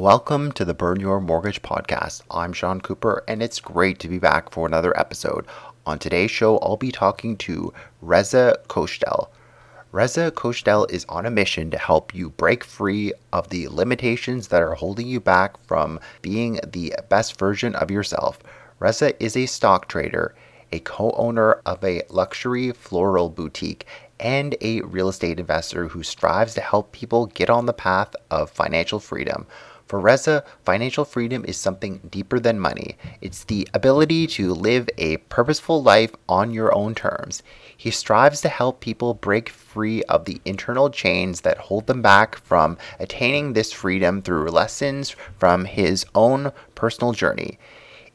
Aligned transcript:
Welcome 0.00 0.52
to 0.52 0.64
the 0.64 0.72
Burn 0.72 0.98
Your 0.98 1.20
Mortgage 1.20 1.60
podcast. 1.60 2.22
I'm 2.30 2.54
Sean 2.54 2.80
Cooper, 2.80 3.22
and 3.28 3.42
it's 3.42 3.60
great 3.60 3.98
to 3.98 4.08
be 4.08 4.18
back 4.18 4.50
for 4.50 4.66
another 4.66 4.98
episode. 4.98 5.44
On 5.84 5.98
today's 5.98 6.30
show, 6.30 6.56
I'll 6.60 6.78
be 6.78 6.90
talking 6.90 7.36
to 7.36 7.74
Reza 8.00 8.56
Khoshdel. 8.68 9.28
Reza 9.92 10.30
Khoshdel 10.30 10.90
is 10.90 11.04
on 11.10 11.26
a 11.26 11.30
mission 11.30 11.70
to 11.70 11.76
help 11.76 12.14
you 12.14 12.30
break 12.30 12.64
free 12.64 13.12
of 13.30 13.50
the 13.50 13.68
limitations 13.68 14.48
that 14.48 14.62
are 14.62 14.72
holding 14.72 15.06
you 15.06 15.20
back 15.20 15.62
from 15.66 16.00
being 16.22 16.58
the 16.66 16.94
best 17.10 17.38
version 17.38 17.74
of 17.74 17.90
yourself. 17.90 18.38
Reza 18.78 19.22
is 19.22 19.36
a 19.36 19.44
stock 19.44 19.86
trader, 19.86 20.34
a 20.72 20.78
co 20.78 21.10
owner 21.10 21.60
of 21.66 21.84
a 21.84 22.04
luxury 22.08 22.72
floral 22.72 23.28
boutique, 23.28 23.84
and 24.18 24.56
a 24.62 24.80
real 24.80 25.10
estate 25.10 25.38
investor 25.38 25.88
who 25.88 26.02
strives 26.02 26.54
to 26.54 26.62
help 26.62 26.90
people 26.92 27.26
get 27.26 27.50
on 27.50 27.66
the 27.66 27.74
path 27.74 28.16
of 28.30 28.48
financial 28.48 28.98
freedom. 28.98 29.46
For 29.90 29.98
Reza, 29.98 30.44
financial 30.64 31.04
freedom 31.04 31.44
is 31.44 31.56
something 31.56 31.98
deeper 32.08 32.38
than 32.38 32.60
money. 32.60 32.96
It's 33.20 33.42
the 33.42 33.66
ability 33.74 34.28
to 34.28 34.54
live 34.54 34.88
a 34.98 35.16
purposeful 35.16 35.82
life 35.82 36.14
on 36.28 36.52
your 36.52 36.72
own 36.72 36.94
terms. 36.94 37.42
He 37.76 37.90
strives 37.90 38.40
to 38.42 38.48
help 38.48 38.78
people 38.78 39.14
break 39.14 39.48
free 39.48 40.04
of 40.04 40.26
the 40.26 40.40
internal 40.44 40.90
chains 40.90 41.40
that 41.40 41.58
hold 41.58 41.88
them 41.88 42.02
back 42.02 42.36
from 42.36 42.78
attaining 43.00 43.52
this 43.52 43.72
freedom 43.72 44.22
through 44.22 44.50
lessons 44.50 45.10
from 45.36 45.64
his 45.64 46.06
own 46.14 46.52
personal 46.76 47.10
journey. 47.10 47.58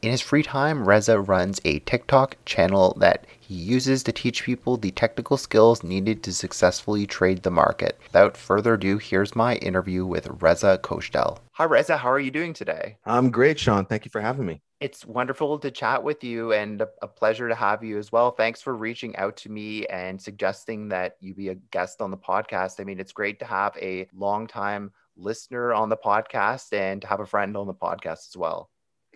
In 0.00 0.10
his 0.10 0.22
free 0.22 0.42
time, 0.42 0.88
Reza 0.88 1.20
runs 1.20 1.60
a 1.66 1.80
TikTok 1.80 2.38
channel 2.46 2.96
that 3.00 3.26
he 3.46 3.54
uses 3.54 4.02
to 4.02 4.10
teach 4.10 4.42
people 4.42 4.76
the 4.76 4.90
technical 4.90 5.36
skills 5.36 5.84
needed 5.84 6.24
to 6.24 6.32
successfully 6.32 7.06
trade 7.06 7.44
the 7.44 7.50
market. 7.50 7.96
Without 8.02 8.36
further 8.36 8.74
ado, 8.74 8.98
here's 8.98 9.36
my 9.36 9.54
interview 9.56 10.04
with 10.04 10.26
Reza 10.42 10.80
Khoshdel. 10.82 11.38
Hi, 11.52 11.64
Reza. 11.64 11.96
How 11.96 12.10
are 12.10 12.18
you 12.18 12.32
doing 12.32 12.52
today? 12.52 12.96
I'm 13.04 13.30
great, 13.30 13.60
Sean. 13.60 13.86
Thank 13.86 14.04
you 14.04 14.10
for 14.10 14.20
having 14.20 14.46
me. 14.46 14.62
It's 14.80 15.06
wonderful 15.06 15.60
to 15.60 15.70
chat 15.70 16.02
with 16.02 16.24
you 16.24 16.52
and 16.52 16.82
a 17.00 17.06
pleasure 17.06 17.48
to 17.48 17.54
have 17.54 17.84
you 17.84 17.98
as 17.98 18.10
well. 18.10 18.32
Thanks 18.32 18.60
for 18.60 18.74
reaching 18.74 19.16
out 19.16 19.36
to 19.38 19.48
me 19.48 19.86
and 19.86 20.20
suggesting 20.20 20.88
that 20.88 21.16
you 21.20 21.32
be 21.32 21.50
a 21.50 21.54
guest 21.54 22.00
on 22.00 22.10
the 22.10 22.16
podcast. 22.16 22.80
I 22.80 22.84
mean, 22.84 22.98
it's 22.98 23.12
great 23.12 23.38
to 23.38 23.44
have 23.44 23.76
a 23.80 24.08
long-time 24.12 24.90
listener 25.16 25.72
on 25.72 25.88
the 25.88 25.96
podcast 25.96 26.72
and 26.72 27.00
to 27.00 27.06
have 27.06 27.20
a 27.20 27.26
friend 27.26 27.56
on 27.56 27.68
the 27.68 27.74
podcast 27.74 28.28
as 28.28 28.36
well. 28.36 28.70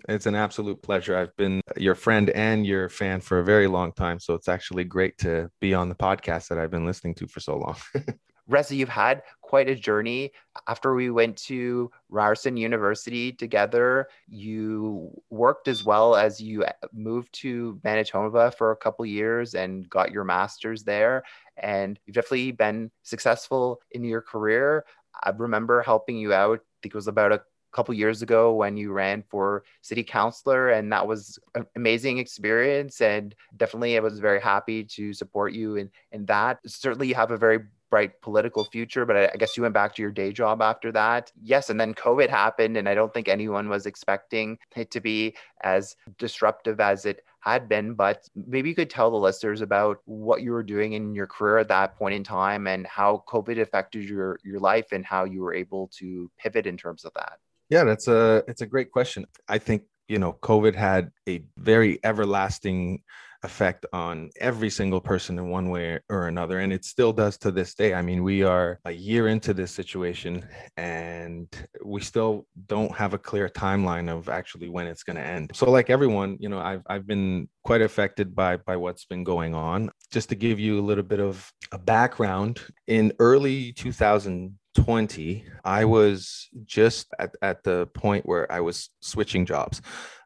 It's 0.09 0.27
an 0.27 0.35
absolute 0.35 0.83
pleasure. 0.83 1.17
I've 1.17 1.37
been 1.37 1.61
your 1.77 1.95
friend 1.95 2.31
and 2.31 2.67
your 2.67 2.89
fan 2.89 3.21
for 3.21 3.39
a 3.39 3.45
very 3.45 3.67
long 3.67 3.93
time. 3.93 4.19
So 4.19 4.35
it's 4.35 4.49
actually 4.49 4.85
great 4.85 5.19
to 5.19 5.51
be 5.61 5.75
on 5.75 5.89
the 5.89 5.95
podcast 5.95 6.49
that 6.49 6.59
I've 6.59 6.71
been 6.71 6.87
listening 6.87 7.15
to 7.17 7.27
for 7.27 7.41
so 7.41 7.57
long. 7.57 7.77
Reza, 8.51 8.75
you've 8.75 8.89
had 8.89 9.23
quite 9.43 9.69
a 9.69 9.77
journey. 9.77 10.33
After 10.67 10.95
we 10.95 11.11
went 11.11 11.37
to 11.45 11.89
Ryerson 12.09 12.57
University 12.57 13.33
together, 13.33 14.09
you 14.27 15.13
worked 15.31 15.69
as 15.69 15.85
well 15.85 16.17
as 16.17 16.41
you 16.41 16.65
uh, 16.65 16.73
moved 16.93 17.33
to 17.35 17.79
Manitoba 17.85 18.51
for 18.51 18.73
a 18.73 18.77
couple 18.77 19.07
years 19.07 19.55
and 19.55 19.89
got 19.89 20.11
your 20.11 20.25
master's 20.25 20.83
there. 20.83 21.23
And 21.59 21.99
you've 22.05 22.15
definitely 22.15 22.51
been 22.51 22.91
successful 23.05 23.81
in 23.93 24.03
your 24.03 24.21
career. 24.21 24.85
I 25.23 25.31
remember 25.31 25.83
helping 25.83 26.17
you 26.17 26.33
out. 26.33 26.59
I 26.59 26.77
think 26.83 26.95
it 26.95 26.99
was 26.99 27.09
about 27.09 27.33
a 27.33 27.43
couple 27.73 27.95
years 27.95 28.23
ago 28.23 28.53
when 28.53 28.77
you 28.77 28.93
ran 28.93 29.23
for 29.29 29.65
city 29.81 30.03
councilor 30.03 30.71
and 30.71 30.93
that 30.93 31.07
was 31.07 31.39
an 31.55 31.67
amazing 31.77 32.19
experience 32.19 33.01
and 33.01 33.35
definitely 33.57 33.97
i 33.97 34.01
was 34.01 34.19
very 34.19 34.41
happy 34.41 34.85
to 34.85 35.13
support 35.13 35.53
you 35.53 35.77
in, 35.77 35.91
in 36.13 36.27
that. 36.27 36.59
Certainly 36.67 37.09
you 37.09 37.15
have 37.15 37.31
a 37.31 37.37
very 37.37 37.61
bright 37.91 38.21
political 38.23 38.65
future 38.65 39.05
but 39.05 39.17
I, 39.17 39.31
I 39.35 39.37
guess 39.37 39.57
you 39.57 39.63
went 39.63 39.75
back 39.75 39.95
to 39.97 40.03
your 40.03 40.13
day 40.13 40.33
job 40.33 40.63
after 40.63 40.93
that. 40.93 41.33
Yes 41.43 41.71
and 41.71 41.81
then 41.81 41.93
covid 41.95 42.29
happened 42.29 42.77
and 42.77 42.89
i 42.89 42.95
don't 42.95 43.13
think 43.13 43.29
anyone 43.29 43.69
was 43.69 43.87
expecting 43.87 44.59
it 44.77 44.91
to 44.93 45.01
be 45.01 45.35
as 45.63 45.97
disruptive 46.19 46.81
as 46.81 47.05
it 47.05 47.25
had 47.41 47.69
been 47.69 47.95
but 47.95 48.29
maybe 48.47 48.69
you 48.69 48.75
could 48.75 48.91
tell 48.91 49.11
the 49.11 49.17
listeners 49.17 49.61
about 49.61 49.99
what 50.05 50.43
you 50.43 50.53
were 50.53 50.63
doing 50.63 50.93
in 50.93 51.15
your 51.15 51.27
career 51.27 51.59
at 51.59 51.69
that 51.69 51.97
point 51.97 52.15
in 52.15 52.23
time 52.23 52.67
and 52.67 52.87
how 52.87 53.25
covid 53.27 53.61
affected 53.61 54.09
your 54.09 54.39
your 54.45 54.61
life 54.61 54.93
and 54.93 55.05
how 55.05 55.25
you 55.25 55.41
were 55.41 55.55
able 55.55 55.89
to 55.89 56.31
pivot 56.39 56.67
in 56.67 56.77
terms 56.77 57.05
of 57.05 57.13
that 57.15 57.39
yeah, 57.71 57.85
that's 57.85 58.09
a 58.09 58.45
it's 58.49 58.61
a 58.61 58.67
great 58.67 58.91
question. 58.91 59.25
I 59.49 59.59
think 59.59 59.85
you 60.09 60.19
know 60.19 60.37
COVID 60.43 60.75
had 60.75 61.11
a 61.29 61.43
very 61.57 62.01
everlasting 62.05 63.03
effect 63.43 63.87
on 63.93 64.29
every 64.39 64.69
single 64.69 65.01
person 65.01 65.39
in 65.39 65.49
one 65.49 65.71
way 65.71 65.99
or 66.11 66.29
another 66.29 66.59
and 66.59 66.75
it 66.75 66.85
still 66.85 67.13
does 67.13 67.39
to 67.39 67.51
this 67.51 67.75
day. 67.75 67.95
I 67.95 68.03
mean 68.03 68.23
we 68.23 68.43
are 68.43 68.79
a 68.85 68.91
year 68.91 69.29
into 69.29 69.55
this 69.55 69.73
situation 69.73 70.45
and 70.77 71.49
we 71.83 72.03
still 72.03 72.47
don't 72.67 72.95
have 72.95 73.15
a 73.15 73.19
clear 73.19 73.49
timeline 73.49 74.11
of 74.11 74.29
actually 74.29 74.69
when 74.69 74.87
it's 74.87 75.03
going 75.03 75.17
to 75.17 75.25
end. 75.25 75.53
So 75.55 75.71
like 75.71 75.89
everyone 75.89 76.37
you 76.39 76.51
know 76.51 76.59
i've, 76.59 76.83
I've 76.87 77.07
been 77.07 77.49
quite 77.65 77.81
affected 77.81 78.35
by 78.35 78.59
by 78.59 78.77
what's 78.77 79.07
been 79.07 79.25
going 79.25 79.55
on. 79.55 79.91
Just 80.11 80.29
to 80.31 80.35
give 80.35 80.61
you 80.61 80.79
a 80.79 80.85
little 80.85 81.05
bit 81.05 81.21
of 81.21 81.51
a 81.73 81.79
background 81.79 82.61
in 82.89 83.13
early 83.21 83.73
2000 83.73 84.59
20, 84.75 85.45
I 85.65 85.85
was 85.85 86.49
just 86.65 87.09
at, 87.19 87.35
at 87.43 87.65
the 87.65 87.87
point 87.95 88.27
where 88.27 88.51
I 88.51 88.61
was 88.61 88.91
switching 89.01 89.47
jobs. 89.47 89.83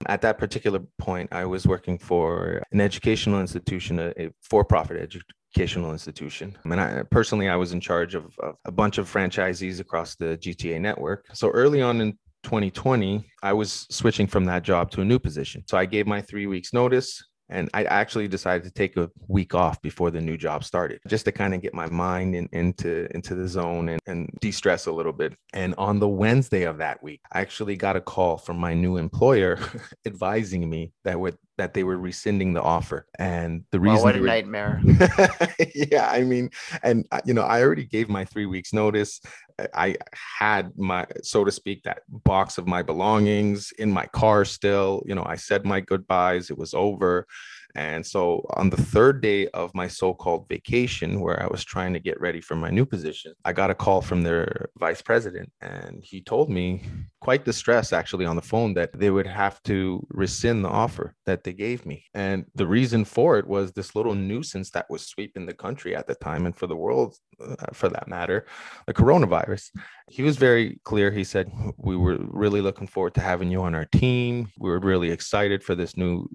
At 0.07 0.23
that 0.23 0.39
particular 0.39 0.81
point, 0.99 1.33
I 1.33 1.45
was 1.45 1.67
working 1.67 1.99
for 1.99 2.63
an 2.73 2.81
educational 2.81 3.41
institution, 3.41 3.99
a, 3.99 4.13
a 4.19 4.31
for 4.43 4.65
profit 4.65 5.01
educational 5.55 5.93
institution. 5.93 6.57
And 6.65 6.81
I 6.81 7.03
personally, 7.11 7.49
I 7.49 7.57
was 7.57 7.73
in 7.73 7.81
charge 7.81 8.15
of, 8.15 8.27
of 8.41 8.57
a 8.65 8.73
bunch 8.73 8.99
of 8.99 9.11
franchisees 9.11 9.81
across 9.81 10.15
the 10.17 10.37
GTA 10.39 10.81
network. 10.81 11.27
So 11.33 11.51
early 11.51 11.81
on 11.81 12.01
in 12.01 12.19
2020, 12.43 13.25
I 13.43 13.53
was 13.53 13.87
switching 13.91 14.27
from 14.27 14.45
that 14.47 14.63
job 14.63 14.91
to 14.93 15.01
a 15.01 15.05
new 15.05 15.19
position. 15.19 15.65
So 15.67 15.79
I 15.79 15.87
gave 15.87 16.07
my 16.07 16.21
three 16.21 16.47
weeks 16.47 16.73
notice 16.73 17.25
and 17.49 17.69
I 17.75 17.85
actually 17.85 18.29
decided 18.29 18.65
to 18.65 18.71
take 18.71 18.97
a 18.97 19.11
week 19.29 19.55
off 19.55 19.81
before 19.83 20.11
the 20.11 20.21
new 20.21 20.37
job 20.37 20.65
started, 20.65 21.01
just 21.07 21.25
to 21.27 21.33
kind 21.33 21.55
of 21.55 21.61
get 21.61 21.75
my 21.75 21.87
mind 21.87 22.35
in, 22.35 22.49
into 22.53 23.07
into 23.15 23.35
the 23.35 23.49
zone 23.49 23.89
and, 23.89 24.01
and 24.07 24.31
de-stress 24.41 24.87
a 24.87 24.93
little 24.93 25.13
bit. 25.13 25.35
And 25.53 25.75
on 25.77 25.99
the 25.99 26.09
Wednesday 26.09 26.65
of 26.65 26.79
that 26.79 27.03
week, 27.03 27.21
I 27.33 27.41
actually 27.41 27.77
got 27.77 27.97
a 27.97 28.01
call 28.01 28.39
from 28.39 28.57
my 28.59 28.75
new 28.75 28.97
employer 28.97 29.59
advising 30.07 30.69
me 30.69 30.93
that 31.05 31.21
would 31.21 31.37
that 31.57 31.75
they 31.75 31.85
were 31.85 31.97
rescinding 31.97 32.53
the 32.53 32.63
offer. 32.63 33.07
And 33.19 33.65
the 33.71 33.81
reason 33.81 33.99
wow, 33.99 34.05
what 34.05 34.17
a 34.17 34.21
were, 34.21 34.27
nightmare. 34.27 34.81
yeah, 35.75 36.11
I 36.11 36.23
mean, 36.23 36.51
and 36.83 37.07
uh, 37.13 37.21
you 37.25 37.35
know, 37.35 37.43
I 37.43 37.63
already 37.63 37.85
gave 37.85 38.09
my 38.09 38.25
three 38.25 38.47
weeks 38.47 38.73
notice. 38.73 39.21
I 39.73 39.97
had 40.39 40.77
my, 40.77 41.07
so 41.23 41.45
to 41.45 41.53
speak, 41.53 41.85
that 41.85 42.03
box 42.09 42.59
of 42.59 42.67
my 42.67 42.83
belongings 42.83 43.73
in 43.79 43.91
my 43.91 44.07
car 44.07 44.45
still. 44.45 45.03
You 45.07 45.15
know, 45.15 45.25
I 45.25 45.37
said 45.37 45.65
my 45.65 45.81
goodbyes. 45.81 46.51
It 46.51 46.59
was 46.59 46.75
over. 46.75 47.27
And 47.75 48.07
so 48.07 48.47
on 48.51 48.71
the 48.71 48.77
third 48.77 49.21
day 49.21 49.49
of 49.49 49.75
my 49.75 49.89
so 49.89 50.15
called 50.15 50.49
vacation, 50.49 51.21
where 51.21 51.43
I 51.43 51.47
was 51.47 51.65
trying 51.65 51.93
to 51.95 51.99
get 51.99 52.21
ready 52.21 52.41
for 52.41 52.55
my 52.55 52.71
new 52.71 52.87
position, 52.87 53.35
I 53.45 53.53
got 53.53 53.71
a 53.71 53.75
call 53.75 54.01
from 54.01 54.23
their 54.23 54.69
vice 54.79 55.03
president. 55.03 55.51
And 55.61 56.05
he 56.05 56.21
told 56.21 56.51
me, 56.51 56.83
quite 57.21 57.45
distressed 57.45 57.93
actually, 57.93 58.27
on 58.27 58.37
the 58.37 58.43
phone, 58.43 58.75
that 58.75 58.93
they 58.93 59.11
would 59.11 59.27
have 59.27 59.63
to 59.65 60.07
rescind 60.11 60.65
the 60.65 60.69
offer 60.69 61.15
that 61.27 61.43
they 61.43 61.53
gave 61.53 61.85
me. 61.85 62.05
And 62.15 62.45
the 62.55 62.67
reason 62.67 63.05
for 63.05 63.39
it 63.39 63.47
was 63.47 63.73
this 63.73 63.97
little 63.97 64.15
nuisance 64.15 64.71
that 64.71 64.87
was 64.89 65.07
sweeping 65.07 65.47
the 65.47 65.55
country 65.55 65.97
at 65.97 66.07
the 66.07 66.15
time 66.15 66.47
and 66.47 66.55
for 66.55 66.67
the 66.67 66.77
world, 66.77 67.17
uh, 67.41 67.57
for 67.73 67.89
that 67.89 68.07
matter, 68.09 68.47
the 68.87 68.95
coronavirus. 68.95 69.71
He 70.09 70.23
was 70.23 70.37
very 70.37 70.79
clear. 70.85 71.11
He 71.11 71.25
said, 71.25 71.51
We 71.79 71.97
were 71.97 72.19
really 72.21 72.61
looking 72.61 72.87
forward 72.87 73.15
to 73.15 73.21
having 73.21 73.51
you 73.51 73.63
on 73.63 73.75
our 73.75 73.87
team. 73.87 74.49
We 74.59 74.71
were 74.71 74.81
really 74.81 75.11
excited 75.11 75.65
for 75.65 75.75
this 75.75 75.97
new 75.97 76.29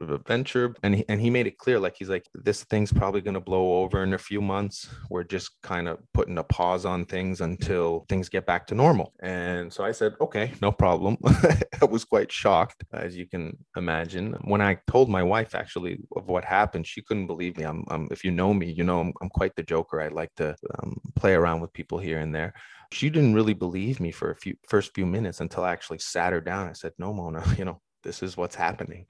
venture 0.00 0.74
and 0.82 0.96
he, 0.96 1.04
and 1.08 1.20
he 1.20 1.30
made 1.30 1.46
it 1.46 1.58
clear 1.58 1.78
like 1.78 1.96
he's 1.96 2.08
like 2.08 2.26
this 2.34 2.64
thing's 2.64 2.92
probably 2.92 3.20
going 3.20 3.34
to 3.34 3.40
blow 3.40 3.82
over 3.82 4.02
in 4.02 4.14
a 4.14 4.18
few 4.18 4.40
months. 4.40 4.88
We're 5.10 5.24
just 5.24 5.50
kind 5.62 5.88
of 5.88 5.98
putting 6.14 6.38
a 6.38 6.44
pause 6.44 6.84
on 6.84 7.04
things 7.06 7.40
until 7.40 8.06
things 8.08 8.28
get 8.28 8.46
back 8.46 8.66
to 8.68 8.74
normal. 8.74 9.12
And 9.20 9.72
so 9.72 9.84
i 9.84 9.92
said 9.92 10.14
okay 10.20 10.52
no 10.62 10.72
problem. 10.72 11.16
I 11.24 11.84
was 11.84 12.04
quite 12.04 12.30
shocked 12.30 12.84
as 12.92 13.16
you 13.16 13.26
can 13.26 13.56
imagine. 13.76 14.36
When 14.44 14.60
i 14.60 14.78
told 14.86 15.08
my 15.08 15.22
wife 15.22 15.54
actually 15.54 15.98
of 16.16 16.28
what 16.28 16.44
happened 16.44 16.86
she 16.86 17.02
couldn't 17.02 17.26
believe 17.26 17.56
me. 17.56 17.64
I'm, 17.64 17.84
I'm 17.88 18.08
if 18.10 18.24
you 18.24 18.30
know 18.30 18.52
me 18.52 18.70
you 18.70 18.84
know 18.84 19.00
i'm, 19.00 19.12
I'm 19.20 19.30
quite 19.30 19.54
the 19.56 19.62
joker. 19.62 20.00
I 20.00 20.08
like 20.08 20.34
to 20.36 20.54
um, 20.78 20.96
play 21.14 21.34
around 21.34 21.60
with 21.60 21.72
people 21.72 21.98
here 21.98 22.18
and 22.18 22.34
there. 22.34 22.54
She 22.92 23.10
didn't 23.10 23.34
really 23.34 23.54
believe 23.54 23.98
me 24.00 24.12
for 24.12 24.30
a 24.30 24.36
few 24.36 24.54
first 24.68 24.94
few 24.94 25.06
minutes 25.06 25.40
until 25.40 25.64
I 25.64 25.72
actually 25.72 25.98
sat 25.98 26.32
her 26.32 26.40
down. 26.40 26.68
I 26.68 26.72
said, 26.72 26.92
"No, 26.98 27.12
Mona, 27.12 27.42
you 27.58 27.64
know, 27.64 27.80
this 28.06 28.22
is 28.22 28.36
what's 28.36 28.54
happening." 28.54 29.06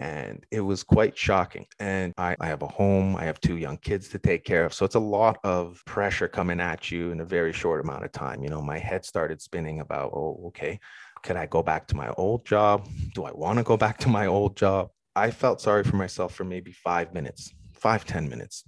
And 0.00 0.44
it 0.50 0.60
was 0.60 0.82
quite 0.82 1.16
shocking. 1.16 1.66
And 1.78 2.12
I, 2.18 2.36
I 2.40 2.46
have 2.48 2.62
a 2.62 2.68
home, 2.68 3.16
I 3.16 3.24
have 3.24 3.40
two 3.40 3.56
young 3.56 3.78
kids 3.78 4.08
to 4.10 4.18
take 4.18 4.44
care 4.44 4.64
of. 4.64 4.74
So 4.74 4.84
it's 4.84 4.96
a 4.96 5.00
lot 5.00 5.38
of 5.44 5.82
pressure 5.86 6.28
coming 6.28 6.60
at 6.60 6.90
you 6.90 7.12
in 7.12 7.20
a 7.20 7.24
very 7.24 7.52
short 7.52 7.80
amount 7.84 8.04
of 8.04 8.12
time. 8.12 8.42
You 8.42 8.50
know, 8.50 8.60
my 8.60 8.78
head 8.78 9.04
started 9.04 9.40
spinning 9.40 9.80
about, 9.80 10.10
oh, 10.12 10.42
okay, 10.48 10.78
could 11.22 11.36
I 11.36 11.46
go 11.46 11.62
back 11.62 11.86
to 11.88 11.96
my 11.96 12.10
old 12.18 12.44
job? 12.44 12.88
Do 13.14 13.24
I 13.24 13.32
want 13.32 13.58
to 13.58 13.64
go 13.64 13.76
back 13.76 13.98
to 13.98 14.08
my 14.08 14.26
old 14.26 14.56
job? 14.56 14.90
I 15.16 15.30
felt 15.30 15.60
sorry 15.60 15.84
for 15.84 15.96
myself 15.96 16.34
for 16.34 16.44
maybe 16.44 16.72
five 16.72 17.14
minutes, 17.14 17.54
five 17.72 18.04
ten 18.04 18.28
minutes 18.28 18.64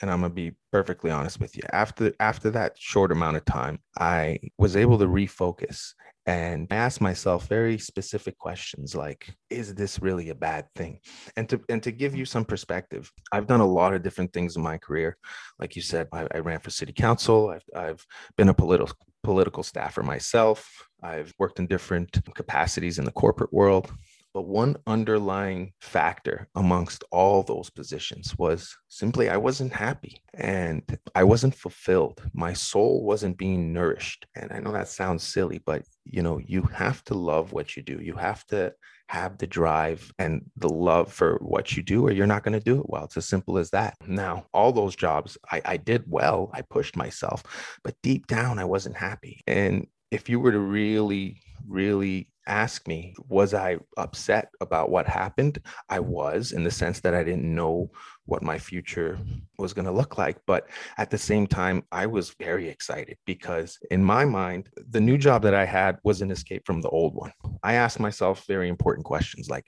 and 0.00 0.10
I'm 0.10 0.20
gonna 0.20 0.32
be 0.32 0.52
perfectly 0.72 1.10
honest 1.10 1.40
with 1.40 1.56
you. 1.56 1.62
After 1.72 2.12
after 2.20 2.50
that 2.50 2.76
short 2.78 3.12
amount 3.12 3.36
of 3.36 3.44
time, 3.44 3.80
I 3.98 4.38
was 4.58 4.76
able 4.76 4.98
to 4.98 5.06
refocus 5.06 5.92
and 6.26 6.66
I 6.70 6.76
asked 6.76 7.00
myself 7.00 7.48
very 7.48 7.78
specific 7.78 8.38
questions 8.38 8.94
like, 8.94 9.34
is 9.48 9.74
this 9.74 10.00
really 10.00 10.28
a 10.28 10.34
bad 10.34 10.66
thing? 10.76 11.00
And 11.36 11.48
to 11.48 11.60
and 11.68 11.82
to 11.82 11.90
give 11.90 12.14
you 12.14 12.24
some 12.24 12.44
perspective, 12.44 13.10
I've 13.32 13.46
done 13.46 13.60
a 13.60 13.66
lot 13.66 13.94
of 13.94 14.02
different 14.02 14.32
things 14.32 14.56
in 14.56 14.62
my 14.62 14.78
career. 14.78 15.16
Like 15.58 15.76
you 15.76 15.82
said, 15.82 16.08
I, 16.12 16.26
I 16.34 16.38
ran 16.38 16.60
for 16.60 16.70
city 16.70 16.92
council. 16.92 17.50
I've 17.50 17.64
I've 17.74 18.06
been 18.36 18.48
a 18.48 18.54
political 18.54 18.96
political 19.22 19.62
staffer 19.62 20.02
myself. 20.02 20.70
I've 21.02 21.32
worked 21.38 21.58
in 21.58 21.66
different 21.66 22.18
capacities 22.34 22.98
in 22.98 23.04
the 23.04 23.12
corporate 23.12 23.52
world. 23.52 23.90
But 24.32 24.46
one 24.46 24.76
underlying 24.86 25.72
factor 25.80 26.48
amongst 26.54 27.02
all 27.10 27.42
those 27.42 27.68
positions 27.68 28.36
was 28.38 28.76
simply 28.88 29.28
I 29.28 29.36
wasn't 29.36 29.72
happy 29.72 30.22
and 30.34 30.82
I 31.14 31.24
wasn't 31.24 31.54
fulfilled. 31.54 32.22
My 32.32 32.52
soul 32.52 33.04
wasn't 33.04 33.38
being 33.38 33.72
nourished. 33.72 34.26
And 34.36 34.52
I 34.52 34.60
know 34.60 34.72
that 34.72 34.88
sounds 34.88 35.24
silly, 35.24 35.60
but 35.64 35.82
you 36.04 36.22
know, 36.22 36.38
you 36.38 36.62
have 36.62 37.02
to 37.04 37.14
love 37.14 37.52
what 37.52 37.76
you 37.76 37.82
do. 37.82 38.00
You 38.00 38.14
have 38.14 38.46
to 38.46 38.72
have 39.08 39.38
the 39.38 39.46
drive 39.46 40.12
and 40.20 40.48
the 40.56 40.68
love 40.68 41.12
for 41.12 41.36
what 41.40 41.76
you 41.76 41.82
do, 41.82 42.06
or 42.06 42.12
you're 42.12 42.28
not 42.28 42.44
going 42.44 42.58
to 42.58 42.64
do 42.64 42.78
it 42.78 42.88
well. 42.88 43.04
It's 43.04 43.16
as 43.16 43.26
simple 43.26 43.58
as 43.58 43.70
that. 43.70 43.96
Now, 44.06 44.46
all 44.54 44.70
those 44.70 44.94
jobs, 44.94 45.36
I, 45.50 45.60
I 45.64 45.76
did 45.78 46.04
well. 46.06 46.48
I 46.54 46.62
pushed 46.62 46.96
myself, 46.96 47.42
but 47.82 47.96
deep 48.04 48.28
down, 48.28 48.60
I 48.60 48.64
wasn't 48.64 48.96
happy. 48.96 49.40
And 49.48 49.88
if 50.12 50.28
you 50.28 50.38
were 50.38 50.52
to 50.52 50.60
really, 50.60 51.40
really 51.66 52.28
ask 52.46 52.86
me, 52.88 53.14
was 53.28 53.54
I 53.54 53.78
upset 53.96 54.50
about 54.60 54.90
what 54.90 55.06
happened? 55.06 55.60
I 55.88 56.00
was 56.00 56.52
in 56.52 56.64
the 56.64 56.70
sense 56.70 57.00
that 57.00 57.14
I 57.14 57.22
didn't 57.22 57.54
know 57.54 57.90
what 58.26 58.42
my 58.42 58.58
future 58.58 59.18
was 59.58 59.72
going 59.72 59.84
to 59.84 59.92
look 59.92 60.18
like. 60.18 60.38
But 60.46 60.68
at 60.98 61.10
the 61.10 61.18
same 61.18 61.46
time, 61.46 61.84
I 61.92 62.06
was 62.06 62.30
very 62.30 62.68
excited 62.68 63.18
because 63.26 63.78
in 63.90 64.04
my 64.04 64.24
mind, 64.24 64.68
the 64.90 65.00
new 65.00 65.18
job 65.18 65.42
that 65.42 65.54
I 65.54 65.64
had 65.64 65.98
was 66.04 66.22
an 66.22 66.30
escape 66.30 66.66
from 66.66 66.80
the 66.80 66.88
old 66.88 67.14
one. 67.14 67.32
I 67.62 67.74
asked 67.74 68.00
myself 68.00 68.46
very 68.46 68.68
important 68.68 69.04
questions 69.04 69.48
like, 69.48 69.64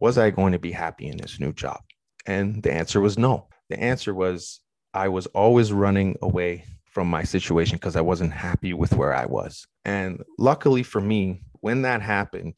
was 0.00 0.18
I 0.18 0.30
going 0.30 0.52
to 0.52 0.58
be 0.58 0.72
happy 0.72 1.08
in 1.08 1.16
this 1.16 1.40
new 1.40 1.52
job? 1.52 1.80
And 2.26 2.62
the 2.62 2.72
answer 2.72 3.00
was 3.00 3.18
no. 3.18 3.48
The 3.68 3.80
answer 3.80 4.14
was 4.14 4.60
I 4.94 5.08
was 5.08 5.26
always 5.28 5.72
running 5.72 6.16
away 6.22 6.64
from 6.84 7.08
my 7.08 7.22
situation 7.22 7.76
because 7.76 7.96
I 7.96 8.00
wasn't 8.00 8.32
happy 8.32 8.72
with 8.72 8.94
where 8.94 9.14
I 9.14 9.26
was. 9.26 9.66
And 9.84 10.22
luckily 10.38 10.82
for 10.82 11.00
me, 11.00 11.42
when 11.60 11.82
that 11.82 12.02
happened, 12.02 12.54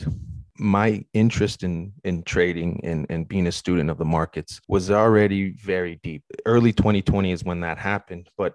my 0.58 1.02
interest 1.14 1.62
in 1.62 1.92
in 2.04 2.22
trading 2.22 2.80
and, 2.84 3.06
and 3.08 3.26
being 3.26 3.46
a 3.46 3.52
student 3.52 3.88
of 3.90 3.98
the 3.98 4.04
markets 4.04 4.60
was 4.68 4.90
already 4.90 5.52
very 5.52 5.98
deep. 6.02 6.22
Early 6.44 6.72
2020 6.72 7.32
is 7.32 7.44
when 7.44 7.60
that 7.60 7.78
happened. 7.78 8.28
But 8.36 8.54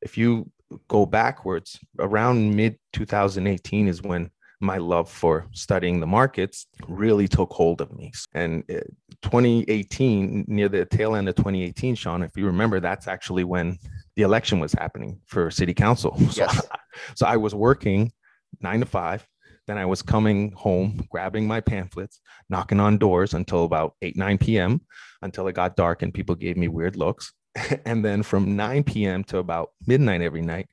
if 0.00 0.16
you 0.16 0.50
go 0.88 1.06
backwards, 1.06 1.78
around 1.98 2.54
mid 2.54 2.78
2018 2.92 3.88
is 3.88 4.02
when 4.02 4.30
my 4.60 4.76
love 4.76 5.10
for 5.10 5.46
studying 5.52 6.00
the 6.00 6.06
markets 6.06 6.66
really 6.86 7.26
took 7.26 7.50
hold 7.50 7.80
of 7.80 7.90
me. 7.96 8.12
And 8.34 8.62
uh, 8.70 8.80
2018, 9.22 10.44
near 10.46 10.68
the 10.68 10.84
tail 10.84 11.16
end 11.16 11.28
of 11.28 11.34
2018, 11.34 11.94
Sean, 11.94 12.22
if 12.22 12.36
you 12.36 12.46
remember, 12.46 12.78
that's 12.78 13.08
actually 13.08 13.44
when 13.44 13.78
the 14.16 14.22
election 14.22 14.60
was 14.60 14.72
happening 14.74 15.18
for 15.26 15.50
city 15.50 15.74
council. 15.74 16.16
So, 16.30 16.42
yes. 16.42 16.68
so 17.14 17.26
I 17.26 17.38
was 17.38 17.54
working 17.54 18.12
nine 18.60 18.80
to 18.80 18.86
five 18.86 19.26
then 19.70 19.78
I 19.78 19.86
was 19.86 20.02
coming 20.02 20.50
home, 20.52 21.06
grabbing 21.10 21.46
my 21.46 21.60
pamphlets, 21.60 22.20
knocking 22.48 22.80
on 22.80 22.98
doors 22.98 23.34
until 23.34 23.64
about 23.64 23.94
8, 24.02 24.16
9 24.16 24.38
p.m., 24.38 24.80
until 25.22 25.46
it 25.46 25.54
got 25.54 25.76
dark 25.76 26.02
and 26.02 26.12
people 26.12 26.34
gave 26.34 26.56
me 26.56 26.66
weird 26.66 26.96
looks. 26.96 27.32
and 27.84 28.04
then 28.04 28.24
from 28.24 28.56
9 28.56 28.82
p.m. 28.82 29.22
to 29.24 29.38
about 29.38 29.70
midnight 29.86 30.22
every 30.22 30.42
night, 30.42 30.68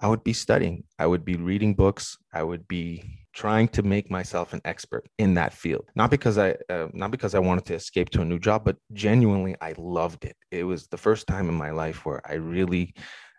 I 0.00 0.06
would 0.06 0.22
be 0.22 0.32
studying. 0.32 0.84
I 0.96 1.06
would 1.06 1.24
be 1.24 1.34
reading 1.34 1.74
books. 1.74 2.16
I 2.32 2.44
would 2.44 2.68
be 2.68 3.02
trying 3.32 3.66
to 3.68 3.82
make 3.82 4.10
myself 4.10 4.52
an 4.52 4.60
expert 4.64 5.08
in 5.18 5.34
that 5.34 5.52
field. 5.52 5.90
Not 5.96 6.10
because 6.10 6.38
I, 6.38 6.56
uh, 6.70 6.88
not 6.92 7.10
because 7.10 7.34
I 7.34 7.40
wanted 7.40 7.64
to 7.66 7.74
escape 7.74 8.10
to 8.10 8.20
a 8.20 8.24
new 8.24 8.38
job, 8.38 8.64
but 8.64 8.76
genuinely 8.92 9.56
I 9.60 9.74
loved 9.76 10.24
it. 10.24 10.36
It 10.52 10.64
was 10.64 10.86
the 10.86 10.98
first 10.98 11.26
time 11.26 11.48
in 11.48 11.54
my 11.54 11.70
life 11.70 12.06
where 12.06 12.20
I 12.24 12.34
really 12.34 12.94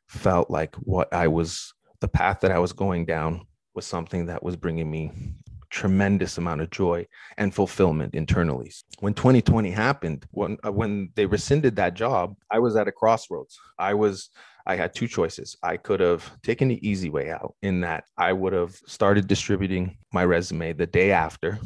felt 0.10 0.50
like 0.50 0.76
what 0.76 1.14
I 1.14 1.30
was, 1.30 1.74
the 2.02 2.10
path 2.10 2.42
that 2.42 2.52
I 2.52 2.60
was 2.60 2.74
going 2.74 3.06
down 3.06 3.46
was 3.78 3.86
something 3.86 4.26
that 4.26 4.42
was 4.42 4.56
bringing 4.56 4.90
me 4.90 5.12
tremendous 5.70 6.40
amount 6.40 6.62
of 6.62 6.70
joy 6.72 7.06
and 7.38 7.54
fulfillment 7.54 8.16
internally. 8.16 8.72
When 9.02 9.14
2020 9.14 9.70
happened, 9.70 10.26
when 10.32 10.58
uh, 10.66 10.72
when 10.72 11.10
they 11.14 11.28
rescinded 11.28 11.76
that 11.76 11.94
job, 11.94 12.36
I 12.50 12.58
was 12.58 12.76
at 12.76 12.88
a 12.88 12.92
crossroads. 12.92 13.56
I 13.78 13.94
was 13.94 14.32
I 14.66 14.76
had 14.76 14.96
two 14.96 15.08
choices. 15.08 15.56
I 15.62 15.78
could 15.78 16.00
have 16.00 16.24
taken 16.42 16.70
the 16.70 16.90
easy 16.90 17.12
way 17.12 17.30
out 17.30 17.54
in 17.62 17.82
that 17.82 18.06
I 18.18 18.34
would 18.34 18.54
have 18.54 18.76
started 18.88 19.28
distributing 19.28 19.98
my 20.12 20.26
resume 20.26 20.74
the 20.74 20.88
day 20.88 21.12
after 21.12 21.60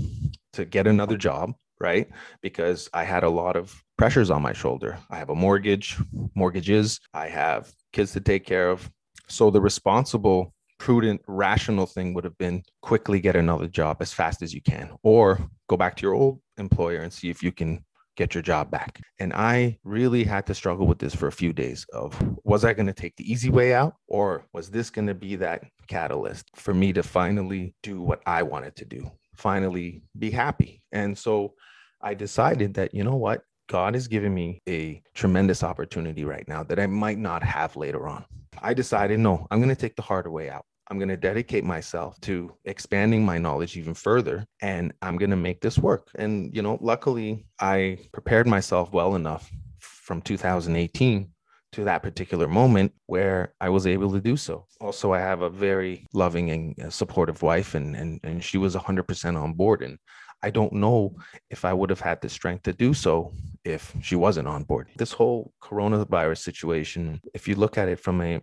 to 0.53 0.65
get 0.65 0.87
another 0.87 1.15
job, 1.15 1.53
right? 1.79 2.09
Because 2.41 2.89
I 2.93 3.05
had 3.05 3.23
a 3.23 3.29
lot 3.29 3.55
of 3.55 3.81
pressures 3.97 4.29
on 4.29 4.41
my 4.41 4.53
shoulder. 4.53 4.99
I 5.09 5.17
have 5.17 5.29
a 5.29 5.35
mortgage, 5.35 5.95
mortgages, 6.35 6.99
I 7.13 7.29
have 7.29 7.71
kids 7.93 8.11
to 8.13 8.19
take 8.19 8.45
care 8.45 8.69
of. 8.69 8.91
So 9.29 9.49
the 9.49 9.61
responsible 9.61 10.53
prudent, 10.81 11.21
rational 11.27 11.85
thing 11.85 12.11
would 12.11 12.23
have 12.23 12.37
been 12.39 12.63
quickly 12.81 13.19
get 13.19 13.35
another 13.35 13.67
job 13.67 13.97
as 13.99 14.11
fast 14.11 14.41
as 14.41 14.51
you 14.51 14.61
can, 14.63 14.89
or 15.03 15.39
go 15.69 15.77
back 15.77 15.95
to 15.95 16.01
your 16.01 16.15
old 16.15 16.41
employer 16.57 17.01
and 17.01 17.13
see 17.13 17.29
if 17.29 17.43
you 17.43 17.51
can 17.51 17.85
get 18.17 18.33
your 18.33 18.41
job 18.41 18.71
back. 18.71 18.99
And 19.19 19.31
I 19.31 19.77
really 19.83 20.23
had 20.23 20.47
to 20.47 20.55
struggle 20.55 20.87
with 20.87 20.97
this 20.97 21.13
for 21.13 21.27
a 21.27 21.31
few 21.31 21.53
days 21.53 21.85
of 21.93 22.19
was 22.43 22.65
I 22.65 22.73
going 22.73 22.87
to 22.87 22.93
take 22.93 23.15
the 23.15 23.31
easy 23.31 23.51
way 23.51 23.75
out 23.75 23.93
or 24.07 24.47
was 24.53 24.71
this 24.71 24.89
going 24.89 25.05
to 25.05 25.13
be 25.13 25.35
that 25.35 25.65
catalyst 25.87 26.45
for 26.55 26.73
me 26.73 26.91
to 26.93 27.03
finally 27.03 27.75
do 27.83 28.01
what 28.01 28.23
I 28.25 28.41
wanted 28.41 28.75
to 28.77 28.85
do, 28.85 29.11
finally 29.35 30.01
be 30.17 30.31
happy. 30.31 30.81
And 30.91 31.15
so 31.15 31.53
I 32.01 32.15
decided 32.15 32.73
that 32.73 32.95
you 32.95 33.03
know 33.03 33.17
what, 33.17 33.43
God 33.69 33.95
is 33.95 34.07
giving 34.07 34.33
me 34.33 34.63
a 34.67 35.03
tremendous 35.13 35.63
opportunity 35.63 36.25
right 36.25 36.47
now 36.47 36.63
that 36.63 36.79
I 36.79 36.87
might 36.87 37.19
not 37.19 37.43
have 37.43 37.75
later 37.75 38.07
on. 38.07 38.25
I 38.59 38.73
decided 38.73 39.19
no, 39.19 39.45
I'm 39.51 39.59
going 39.59 39.69
to 39.69 39.79
take 39.79 39.95
the 39.95 40.01
harder 40.01 40.31
way 40.31 40.49
out. 40.49 40.65
I'm 40.91 40.97
going 40.97 41.07
to 41.07 41.15
dedicate 41.15 41.63
myself 41.63 42.19
to 42.21 42.53
expanding 42.65 43.25
my 43.25 43.37
knowledge 43.37 43.77
even 43.77 43.93
further 43.93 44.45
and 44.61 44.91
I'm 45.01 45.15
going 45.15 45.29
to 45.29 45.37
make 45.37 45.61
this 45.61 45.77
work. 45.77 46.09
And, 46.15 46.53
you 46.53 46.61
know, 46.61 46.77
luckily 46.81 47.45
I 47.61 47.97
prepared 48.11 48.45
myself 48.45 48.91
well 48.91 49.15
enough 49.15 49.49
from 49.79 50.21
2018 50.21 51.31
to 51.71 51.83
that 51.85 52.03
particular 52.03 52.45
moment 52.45 52.91
where 53.05 53.53
I 53.61 53.69
was 53.69 53.87
able 53.87 54.11
to 54.11 54.19
do 54.19 54.35
so. 54.35 54.65
Also, 54.81 55.13
I 55.13 55.19
have 55.19 55.43
a 55.43 55.49
very 55.49 56.07
loving 56.13 56.49
and 56.49 56.77
uh, 56.77 56.89
supportive 56.89 57.41
wife, 57.41 57.75
and, 57.75 57.95
and, 57.95 58.19
and 58.23 58.43
she 58.43 58.57
was 58.57 58.75
100% 58.75 59.41
on 59.41 59.53
board. 59.53 59.83
And 59.83 59.97
I 60.43 60.49
don't 60.49 60.73
know 60.73 61.15
if 61.49 61.63
I 61.63 61.71
would 61.71 61.89
have 61.89 62.01
had 62.01 62.19
the 62.19 62.27
strength 62.27 62.63
to 62.63 62.73
do 62.73 62.93
so 62.93 63.31
if 63.63 63.95
she 64.01 64.17
wasn't 64.17 64.49
on 64.49 64.63
board. 64.63 64.89
This 64.97 65.13
whole 65.13 65.53
coronavirus 65.63 66.39
situation, 66.39 67.21
if 67.33 67.47
you 67.47 67.55
look 67.55 67.77
at 67.77 67.87
it 67.87 68.01
from 68.01 68.21
a 68.21 68.41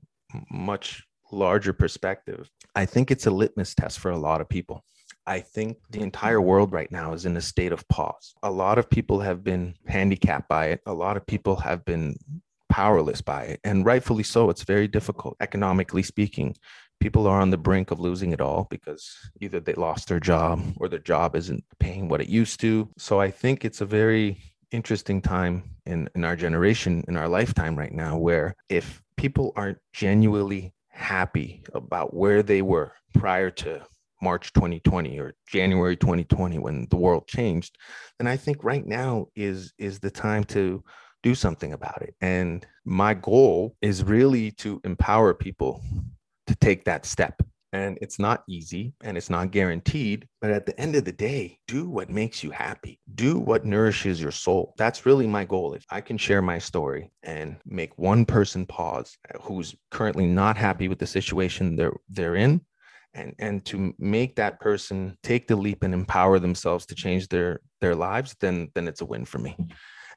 much 0.51 1.05
larger 1.31 1.73
perspective, 1.73 2.51
I 2.75 2.87
think 2.87 3.11
it's 3.11 3.27
a 3.27 3.31
litmus 3.31 3.75
test 3.75 3.99
for 3.99 4.11
a 4.11 4.19
lot 4.19 4.41
of 4.41 4.49
people. 4.49 4.85
I 5.27 5.41
think 5.41 5.77
the 5.91 6.01
entire 6.01 6.41
world 6.41 6.73
right 6.73 6.91
now 6.91 7.13
is 7.13 7.27
in 7.27 7.37
a 7.37 7.43
state 7.43 7.73
of 7.73 7.87
pause. 7.89 8.35
A 8.43 8.51
lot 8.51 8.79
of 8.79 8.89
people 8.89 9.21
have 9.21 9.45
been 9.45 9.75
handicapped 9.87 10.49
by 10.49 10.69
it. 10.69 10.81
A 10.87 10.95
lot 10.95 11.19
of 11.19 11.27
people 11.27 11.57
have 11.57 11.85
been 11.85 12.17
powerless 12.71 13.21
by 13.21 13.43
it. 13.43 13.61
And 13.63 13.85
rightfully 13.85 14.23
so, 14.23 14.49
it's 14.49 14.63
very 14.63 14.89
difficult, 14.89 15.37
economically 15.41 16.03
speaking. 16.03 16.57
People 16.99 17.27
are 17.27 17.41
on 17.41 17.51
the 17.51 17.59
brink 17.59 17.91
of 17.91 18.01
losing 18.01 18.33
it 18.33 18.41
all 18.41 18.67
because 18.71 19.15
either 19.41 19.61
they 19.61 19.75
lost 19.75 20.09
their 20.09 20.19
job 20.19 20.63
or 20.79 20.89
their 20.89 20.99
job 20.99 21.37
isn't 21.37 21.63
paying 21.79 22.09
what 22.09 22.23
it 22.23 22.29
used 22.29 22.59
to. 22.61 22.89
So 22.97 23.21
I 23.21 23.31
think 23.31 23.65
it's 23.65 23.83
a 23.83 23.87
very 23.87 24.41
interesting 24.71 25.21
time 25.21 25.77
in, 25.85 26.09
in 26.15 26.25
our 26.25 26.37
generation, 26.37 27.05
in 27.07 27.17
our 27.17 27.29
lifetime 27.29 27.77
right 27.77 27.93
now, 27.93 28.17
where 28.17 28.57
if 28.69 29.03
people 29.17 29.53
aren't 29.57 29.79
genuinely 29.93 30.73
happy 30.99 31.63
about 31.75 32.13
where 32.13 32.43
they 32.43 32.61
were 32.61 32.93
prior 33.15 33.51
to 33.51 33.87
March 34.21 34.53
2020 34.53 35.19
or 35.19 35.35
January 35.47 35.97
2020 35.97 36.59
when 36.59 36.87
the 36.91 36.97
world 36.97 37.27
changed, 37.29 37.79
then 38.19 38.27
I 38.27 38.37
think 38.37 38.65
right 38.65 38.85
now 38.85 39.29
is 39.37 39.73
is 39.79 40.01
the 40.01 40.11
time 40.11 40.45
to 40.45 40.83
do 41.23 41.35
something 41.35 41.73
about 41.73 42.03
it. 42.03 42.15
And 42.21 42.67
my 42.85 43.15
goal 43.15 43.77
is 43.81 44.05
really 44.05 44.51
to 44.53 44.81
empower 44.85 45.35
people 45.35 45.83
to 46.47 46.57
take 46.57 46.85
that 46.85 47.07
step. 47.07 47.43
And 47.73 47.99
it's 48.01 48.19
not 48.19 48.45
easy 48.49 48.95
and 49.03 49.17
it's 49.17 49.29
not 49.29 49.51
guaranteed. 49.51 50.27
But 50.41 50.53
at 50.53 50.65
the 50.65 50.79
end 50.81 50.97
of 50.97 51.05
the 51.05 51.13
day, 51.13 51.59
do 51.67 51.89
what 51.89 52.09
makes 52.09 52.43
you 52.43 52.51
happy. 52.51 52.99
Do 53.15 53.39
what 53.39 53.67
nourishes 53.67 54.21
your 54.21 54.31
soul. 54.31 54.75
That's 54.79 55.05
really 55.05 55.27
my 55.27 55.45
goal. 55.45 55.75
If 55.75 55.85
I 55.91 56.01
can 56.01 56.17
share 56.17 56.41
my 56.41 56.59
story 56.59 57.11
and 57.23 57.57
make 57.67 57.99
one 57.99 58.25
person 58.25 58.65
pause 58.65 59.17
who's 59.43 59.75
currently 59.91 60.27
not 60.27 60.57
happy 60.57 60.89
with 60.89 60.99
the 60.99 61.07
situation 61.07 61.77
they're, 61.77 61.97
they're 62.09 62.37
in, 62.37 62.63
and 63.15 63.35
and 63.39 63.65
to 63.65 63.95
make 63.99 64.37
that 64.37 64.61
person 64.61 65.17
take 65.23 65.49
the 65.49 65.57
leap 65.57 65.83
and 65.83 65.95
empower 65.95 66.39
themselves 66.39 66.87
to 66.87 66.95
change 66.95 67.29
their 67.29 67.61
their 67.81 67.95
lives 67.95 68.35
then 68.41 68.69
then 68.75 68.89
it's 68.89 69.01
a 69.01 69.07
win 69.07 69.25
for 69.25 69.39
me 69.39 69.57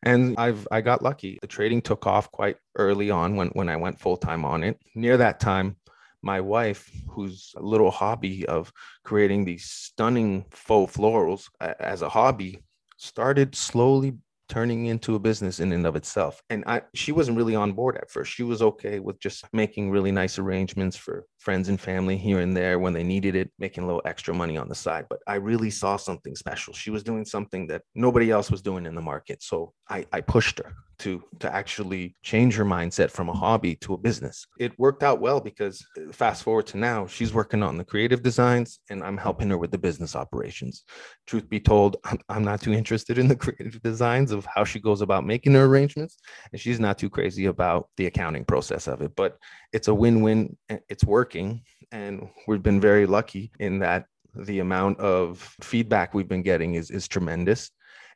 and 0.03 0.35
i've 0.37 0.67
i 0.71 0.81
got 0.81 1.01
lucky 1.01 1.37
the 1.41 1.47
trading 1.47 1.81
took 1.81 2.05
off 2.05 2.31
quite 2.31 2.57
early 2.77 3.09
on 3.09 3.35
when 3.35 3.47
when 3.49 3.69
i 3.69 3.75
went 3.75 3.99
full 3.99 4.17
time 4.17 4.45
on 4.45 4.63
it 4.63 4.77
near 4.95 5.17
that 5.17 5.39
time 5.39 5.75
my 6.21 6.39
wife 6.39 6.91
whose 7.09 7.53
little 7.57 7.91
hobby 7.91 8.45
of 8.45 8.71
creating 9.03 9.45
these 9.45 9.65
stunning 9.65 10.45
faux 10.51 10.95
florals 10.95 11.49
as 11.79 12.01
a 12.01 12.09
hobby 12.09 12.59
started 12.97 13.55
slowly 13.55 14.13
turning 14.47 14.87
into 14.87 15.15
a 15.15 15.19
business 15.19 15.59
in 15.59 15.71
and 15.71 15.87
of 15.87 15.95
itself. 15.95 16.41
And 16.49 16.63
I, 16.67 16.81
she 16.93 17.11
wasn't 17.11 17.37
really 17.37 17.55
on 17.55 17.71
board 17.71 17.97
at 17.97 18.11
first. 18.11 18.33
She 18.33 18.43
was 18.43 18.61
okay 18.61 18.99
with 18.99 19.19
just 19.19 19.45
making 19.53 19.91
really 19.91 20.11
nice 20.11 20.37
arrangements 20.37 20.97
for 20.97 21.25
friends 21.41 21.69
and 21.69 21.81
family 21.81 22.17
here 22.17 22.39
and 22.39 22.55
there 22.55 22.77
when 22.77 22.93
they 22.93 23.03
needed 23.03 23.35
it, 23.35 23.51
making 23.57 23.83
a 23.83 23.87
little 23.87 24.03
extra 24.05 24.33
money 24.33 24.57
on 24.57 24.69
the 24.69 24.75
side. 24.75 25.07
But 25.09 25.19
I 25.25 25.35
really 25.35 25.71
saw 25.71 25.97
something 25.97 26.35
special. 26.35 26.73
She 26.73 26.91
was 26.91 27.03
doing 27.03 27.25
something 27.25 27.65
that 27.67 27.81
nobody 27.95 28.29
else 28.29 28.51
was 28.51 28.61
doing 28.61 28.85
in 28.85 28.93
the 28.93 29.01
market. 29.01 29.41
So 29.41 29.73
I, 29.89 30.05
I 30.13 30.21
pushed 30.21 30.59
her 30.59 30.75
to 31.01 31.23
to 31.39 31.53
actually 31.53 32.15
change 32.21 32.55
her 32.55 32.63
mindset 32.63 33.09
from 33.09 33.27
a 33.27 33.33
hobby 33.33 33.75
to 33.77 33.95
a 33.95 33.97
business. 33.97 34.45
It 34.59 34.77
worked 34.77 35.01
out 35.01 35.19
well 35.19 35.39
because 35.39 35.83
uh, 35.97 36.11
fast 36.11 36.43
forward 36.43 36.67
to 36.67 36.77
now, 36.77 37.07
she's 37.07 37.33
working 37.33 37.63
on 37.63 37.77
the 37.77 37.83
creative 37.83 38.21
designs 38.21 38.79
and 38.91 39.03
I'm 39.03 39.17
helping 39.17 39.49
her 39.49 39.57
with 39.57 39.71
the 39.71 39.79
business 39.79 40.15
operations. 40.15 40.83
Truth 41.25 41.49
be 41.49 41.59
told, 41.59 41.97
I'm, 42.03 42.19
I'm 42.29 42.43
not 42.43 42.61
too 42.61 42.71
interested 42.71 43.17
in 43.17 43.27
the 43.27 43.35
creative 43.45 43.81
designs 43.81 44.31
of 44.31 44.45
how 44.45 44.63
she 44.63 44.79
goes 44.79 45.01
about 45.01 45.25
making 45.25 45.53
her 45.53 45.65
arrangements, 45.65 46.17
and 46.51 46.61
she's 46.61 46.79
not 46.79 46.99
too 46.99 47.09
crazy 47.09 47.45
about 47.45 47.89
the 47.97 48.05
accounting 48.05 48.45
process 48.45 48.87
of 48.87 49.01
it. 49.01 49.15
But 49.15 49.37
it's 49.73 49.87
a 49.87 49.93
win-win. 49.93 50.55
It's 50.89 51.03
working, 51.03 51.30
and 51.91 52.27
we've 52.47 52.63
been 52.63 52.81
very 52.81 53.05
lucky 53.05 53.51
in 53.59 53.79
that 53.79 54.05
the 54.35 54.59
amount 54.59 54.99
of 54.99 55.55
feedback 55.61 56.13
we've 56.13 56.29
been 56.29 56.41
getting 56.41 56.75
is 56.75 56.89
is 56.89 57.07
tremendous 57.07 57.71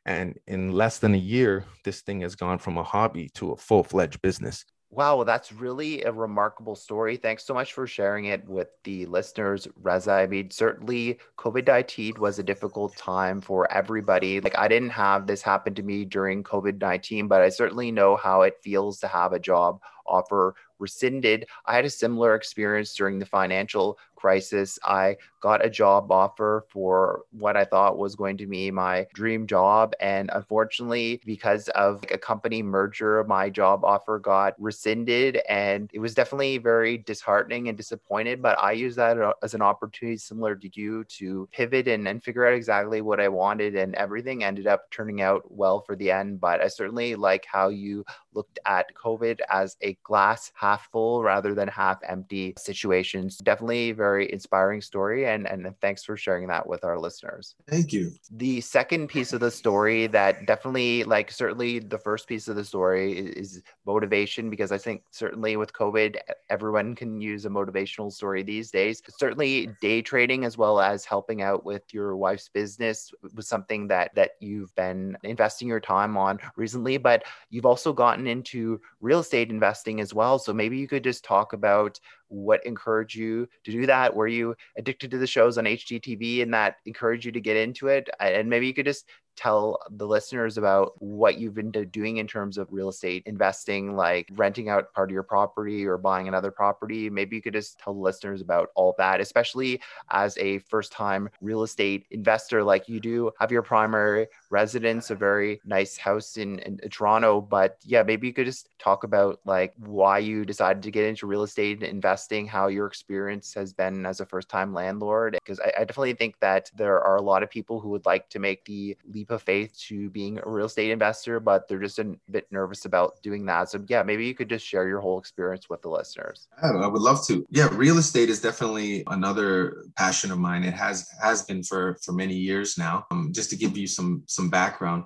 and 0.06 0.38
in 0.46 0.72
less 0.72 1.00
than 1.00 1.14
a 1.14 1.18
year, 1.18 1.64
this 1.84 2.00
thing 2.00 2.20
has 2.20 2.36
gone 2.36 2.58
from 2.58 2.78
a 2.78 2.84
hobby 2.84 3.28
to 3.30 3.50
a 3.50 3.56
full 3.56 3.82
fledged 3.82 4.22
business. 4.22 4.64
Wow, 4.88 5.24
that's 5.24 5.50
really 5.50 6.04
a 6.04 6.12
remarkable 6.12 6.76
story. 6.76 7.16
Thanks 7.16 7.44
so 7.44 7.52
much 7.52 7.72
for 7.72 7.88
sharing 7.88 8.26
it 8.26 8.48
with 8.48 8.68
the 8.84 9.04
listeners, 9.06 9.66
Reza. 9.74 10.12
I 10.12 10.28
mean, 10.28 10.52
certainly 10.52 11.18
COVID 11.36 11.66
19 11.66 12.14
was 12.20 12.38
a 12.38 12.44
difficult 12.44 12.96
time 12.96 13.40
for 13.40 13.70
everybody. 13.70 14.40
Like, 14.40 14.56
I 14.56 14.68
didn't 14.68 14.90
have 14.90 15.26
this 15.26 15.42
happen 15.42 15.74
to 15.74 15.82
me 15.82 16.04
during 16.04 16.44
COVID 16.44 16.80
19, 16.80 17.26
but 17.26 17.42
I 17.42 17.48
certainly 17.48 17.90
know 17.90 18.14
how 18.14 18.42
it 18.42 18.58
feels 18.62 19.00
to 19.00 19.08
have 19.08 19.32
a 19.32 19.40
job 19.40 19.80
offer 20.06 20.54
rescinded. 20.78 21.46
I 21.64 21.74
had 21.74 21.84
a 21.84 21.90
similar 21.90 22.34
experience 22.34 22.94
during 22.94 23.18
the 23.18 23.26
financial 23.26 23.98
crisis. 24.26 24.76
I 24.82 25.16
got 25.40 25.64
a 25.64 25.70
job 25.70 26.10
offer 26.10 26.64
for 26.68 27.22
what 27.30 27.56
I 27.56 27.64
thought 27.64 27.96
was 27.96 28.16
going 28.16 28.36
to 28.38 28.46
be 28.48 28.72
my 28.72 29.06
dream 29.14 29.46
job. 29.46 29.92
And 30.00 30.28
unfortunately, 30.32 31.20
because 31.24 31.68
of 31.68 32.02
a 32.10 32.18
company 32.18 32.60
merger, 32.60 33.22
my 33.22 33.48
job 33.48 33.84
offer 33.84 34.18
got 34.18 34.54
rescinded. 34.58 35.38
And 35.48 35.88
it 35.92 36.00
was 36.00 36.12
definitely 36.12 36.58
very 36.58 36.98
disheartening 36.98 37.68
and 37.68 37.78
disappointed. 37.78 38.42
But 38.42 38.58
I 38.60 38.72
used 38.72 38.98
that 38.98 39.16
uh, 39.16 39.34
as 39.44 39.54
an 39.54 39.62
opportunity, 39.62 40.16
similar 40.16 40.56
to 40.56 40.68
you, 40.74 41.04
to 41.18 41.48
pivot 41.52 41.86
and, 41.86 42.08
and 42.08 42.20
figure 42.20 42.44
out 42.44 42.54
exactly 42.54 43.00
what 43.00 43.20
I 43.20 43.28
wanted. 43.28 43.76
And 43.76 43.94
everything 43.94 44.42
ended 44.42 44.66
up 44.66 44.90
turning 44.90 45.20
out 45.20 45.42
well 45.52 45.82
for 45.82 45.94
the 45.94 46.10
end. 46.10 46.40
But 46.40 46.60
I 46.60 46.66
certainly 46.66 47.14
like 47.14 47.46
how 47.46 47.68
you 47.68 48.04
looked 48.34 48.58
at 48.66 48.92
COVID 48.94 49.38
as 49.50 49.76
a 49.82 49.96
glass 50.02 50.50
half 50.54 50.88
full 50.90 51.22
rather 51.22 51.54
than 51.54 51.68
half 51.68 52.00
empty 52.08 52.54
situations. 52.58 53.38
Definitely 53.38 53.92
very 53.92 54.15
inspiring 54.24 54.80
story. 54.80 55.26
And, 55.26 55.46
and 55.46 55.72
thanks 55.80 56.02
for 56.04 56.16
sharing 56.16 56.48
that 56.48 56.66
with 56.66 56.84
our 56.84 56.98
listeners. 56.98 57.54
Thank 57.68 57.92
you. 57.92 58.12
The 58.30 58.60
second 58.62 59.08
piece 59.08 59.32
of 59.32 59.40
the 59.40 59.50
story 59.50 60.06
that 60.08 60.46
definitely, 60.46 61.04
like, 61.04 61.30
certainly 61.30 61.78
the 61.78 61.98
first 61.98 62.26
piece 62.26 62.48
of 62.48 62.56
the 62.56 62.64
story 62.64 63.18
is, 63.18 63.56
is 63.56 63.62
motivation, 63.84 64.50
because 64.50 64.72
I 64.72 64.78
think 64.78 65.02
certainly 65.10 65.56
with 65.56 65.72
COVID, 65.72 66.16
everyone 66.48 66.94
can 66.94 67.20
use 67.20 67.44
a 67.44 67.50
motivational 67.50 68.12
story 68.12 68.42
these 68.42 68.70
days. 68.70 69.02
Certainly 69.18 69.70
day 69.80 70.02
trading 70.02 70.44
as 70.44 70.56
well 70.56 70.80
as 70.80 71.04
helping 71.04 71.42
out 71.42 71.64
with 71.64 71.82
your 71.92 72.16
wife's 72.16 72.48
business 72.48 73.12
was 73.34 73.46
something 73.46 73.88
that 73.88 74.14
that 74.14 74.32
you've 74.40 74.74
been 74.74 75.16
investing 75.22 75.68
your 75.68 75.80
time 75.80 76.16
on 76.16 76.38
recently, 76.56 76.96
but 76.96 77.24
you've 77.50 77.66
also 77.66 77.92
gotten 77.92 78.26
into 78.26 78.80
real 79.00 79.20
estate 79.20 79.50
investing 79.50 80.00
as 80.00 80.14
well. 80.14 80.38
So 80.38 80.52
maybe 80.52 80.78
you 80.78 80.88
could 80.88 81.04
just 81.04 81.24
talk 81.24 81.52
about 81.52 81.98
what 82.28 82.64
encouraged 82.66 83.14
you 83.14 83.48
to 83.64 83.72
do 83.72 83.86
that? 83.86 84.14
Were 84.14 84.26
you 84.26 84.54
addicted 84.76 85.10
to 85.12 85.18
the 85.18 85.26
shows 85.26 85.58
on 85.58 85.64
HGTV 85.64 86.42
and 86.42 86.54
that 86.54 86.76
encouraged 86.86 87.24
you 87.24 87.32
to 87.32 87.40
get 87.40 87.56
into 87.56 87.88
it? 87.88 88.08
And 88.20 88.48
maybe 88.48 88.66
you 88.66 88.74
could 88.74 88.86
just 88.86 89.06
tell 89.36 89.78
the 89.90 90.06
listeners 90.06 90.56
about 90.58 91.00
what 91.00 91.38
you've 91.38 91.54
been 91.54 91.70
doing 91.70 92.16
in 92.16 92.26
terms 92.26 92.58
of 92.58 92.72
real 92.72 92.88
estate 92.88 93.22
investing, 93.26 93.94
like 93.94 94.28
renting 94.34 94.68
out 94.68 94.92
part 94.94 95.10
of 95.10 95.14
your 95.14 95.22
property 95.22 95.84
or 95.84 95.98
buying 95.98 96.28
another 96.28 96.50
property. 96.50 97.10
Maybe 97.10 97.36
you 97.36 97.42
could 97.42 97.52
just 97.52 97.78
tell 97.78 97.92
the 97.92 98.00
listeners 98.00 98.40
about 98.40 98.70
all 98.74 98.94
that, 98.98 99.20
especially 99.20 99.80
as 100.10 100.36
a 100.38 100.58
first 100.60 100.92
time 100.92 101.28
real 101.40 101.62
estate 101.62 102.06
investor 102.10 102.62
like 102.64 102.88
you 102.88 102.98
do. 102.98 103.30
Have 103.38 103.52
your 103.52 103.62
primary 103.62 104.26
residence, 104.50 105.10
a 105.10 105.14
very 105.14 105.60
nice 105.64 105.96
house 105.96 106.36
in, 106.38 106.58
in 106.60 106.78
Toronto. 106.90 107.40
But 107.40 107.78
yeah, 107.84 108.02
maybe 108.02 108.26
you 108.26 108.32
could 108.32 108.46
just 108.46 108.70
talk 108.78 109.04
about 109.04 109.40
like 109.44 109.74
why 109.78 110.18
you 110.18 110.44
decided 110.44 110.82
to 110.82 110.90
get 110.90 111.04
into 111.04 111.26
real 111.26 111.42
estate 111.42 111.82
investing, 111.82 112.46
how 112.46 112.68
your 112.68 112.86
experience 112.86 113.52
has 113.54 113.72
been 113.72 114.06
as 114.06 114.20
a 114.20 114.26
first 114.26 114.48
time 114.48 114.72
landlord. 114.72 115.34
Because 115.34 115.60
I, 115.60 115.72
I 115.78 115.84
definitely 115.84 116.14
think 116.14 116.40
that 116.40 116.70
there 116.74 117.00
are 117.02 117.16
a 117.16 117.22
lot 117.22 117.42
of 117.42 117.50
people 117.50 117.80
who 117.80 117.90
would 117.90 118.06
like 118.06 118.30
to 118.30 118.38
make 118.38 118.64
the 118.64 118.96
leap 119.12 119.25
leap 119.26 119.34
of 119.34 119.42
faith 119.42 119.76
to 119.88 120.08
being 120.10 120.38
a 120.38 120.48
real 120.48 120.66
estate 120.66 120.90
investor, 120.90 121.40
but 121.40 121.68
they're 121.68 121.80
just 121.80 121.98
a 121.98 122.14
bit 122.30 122.46
nervous 122.50 122.84
about 122.84 123.20
doing 123.22 123.44
that. 123.46 123.70
So, 123.70 123.84
yeah, 123.88 124.02
maybe 124.02 124.26
you 124.26 124.34
could 124.34 124.48
just 124.48 124.66
share 124.66 124.88
your 124.88 125.00
whole 125.00 125.18
experience 125.18 125.68
with 125.68 125.82
the 125.82 125.88
listeners. 125.88 126.48
I 126.62 126.86
would 126.86 127.02
love 127.02 127.26
to. 127.26 127.44
Yeah, 127.50 127.68
real 127.72 127.98
estate 127.98 128.30
is 128.30 128.40
definitely 128.40 129.02
another 129.08 129.84
passion 129.96 130.30
of 130.30 130.38
mine. 130.38 130.64
It 130.64 130.74
has 130.74 131.08
has 131.20 131.42
been 131.42 131.62
for 131.62 131.98
for 132.04 132.12
many 132.12 132.34
years 132.34 132.78
now. 132.78 133.06
Um, 133.10 133.32
just 133.32 133.50
to 133.50 133.56
give 133.56 133.76
you 133.76 133.86
some 133.86 134.22
some 134.26 134.48
background, 134.48 135.04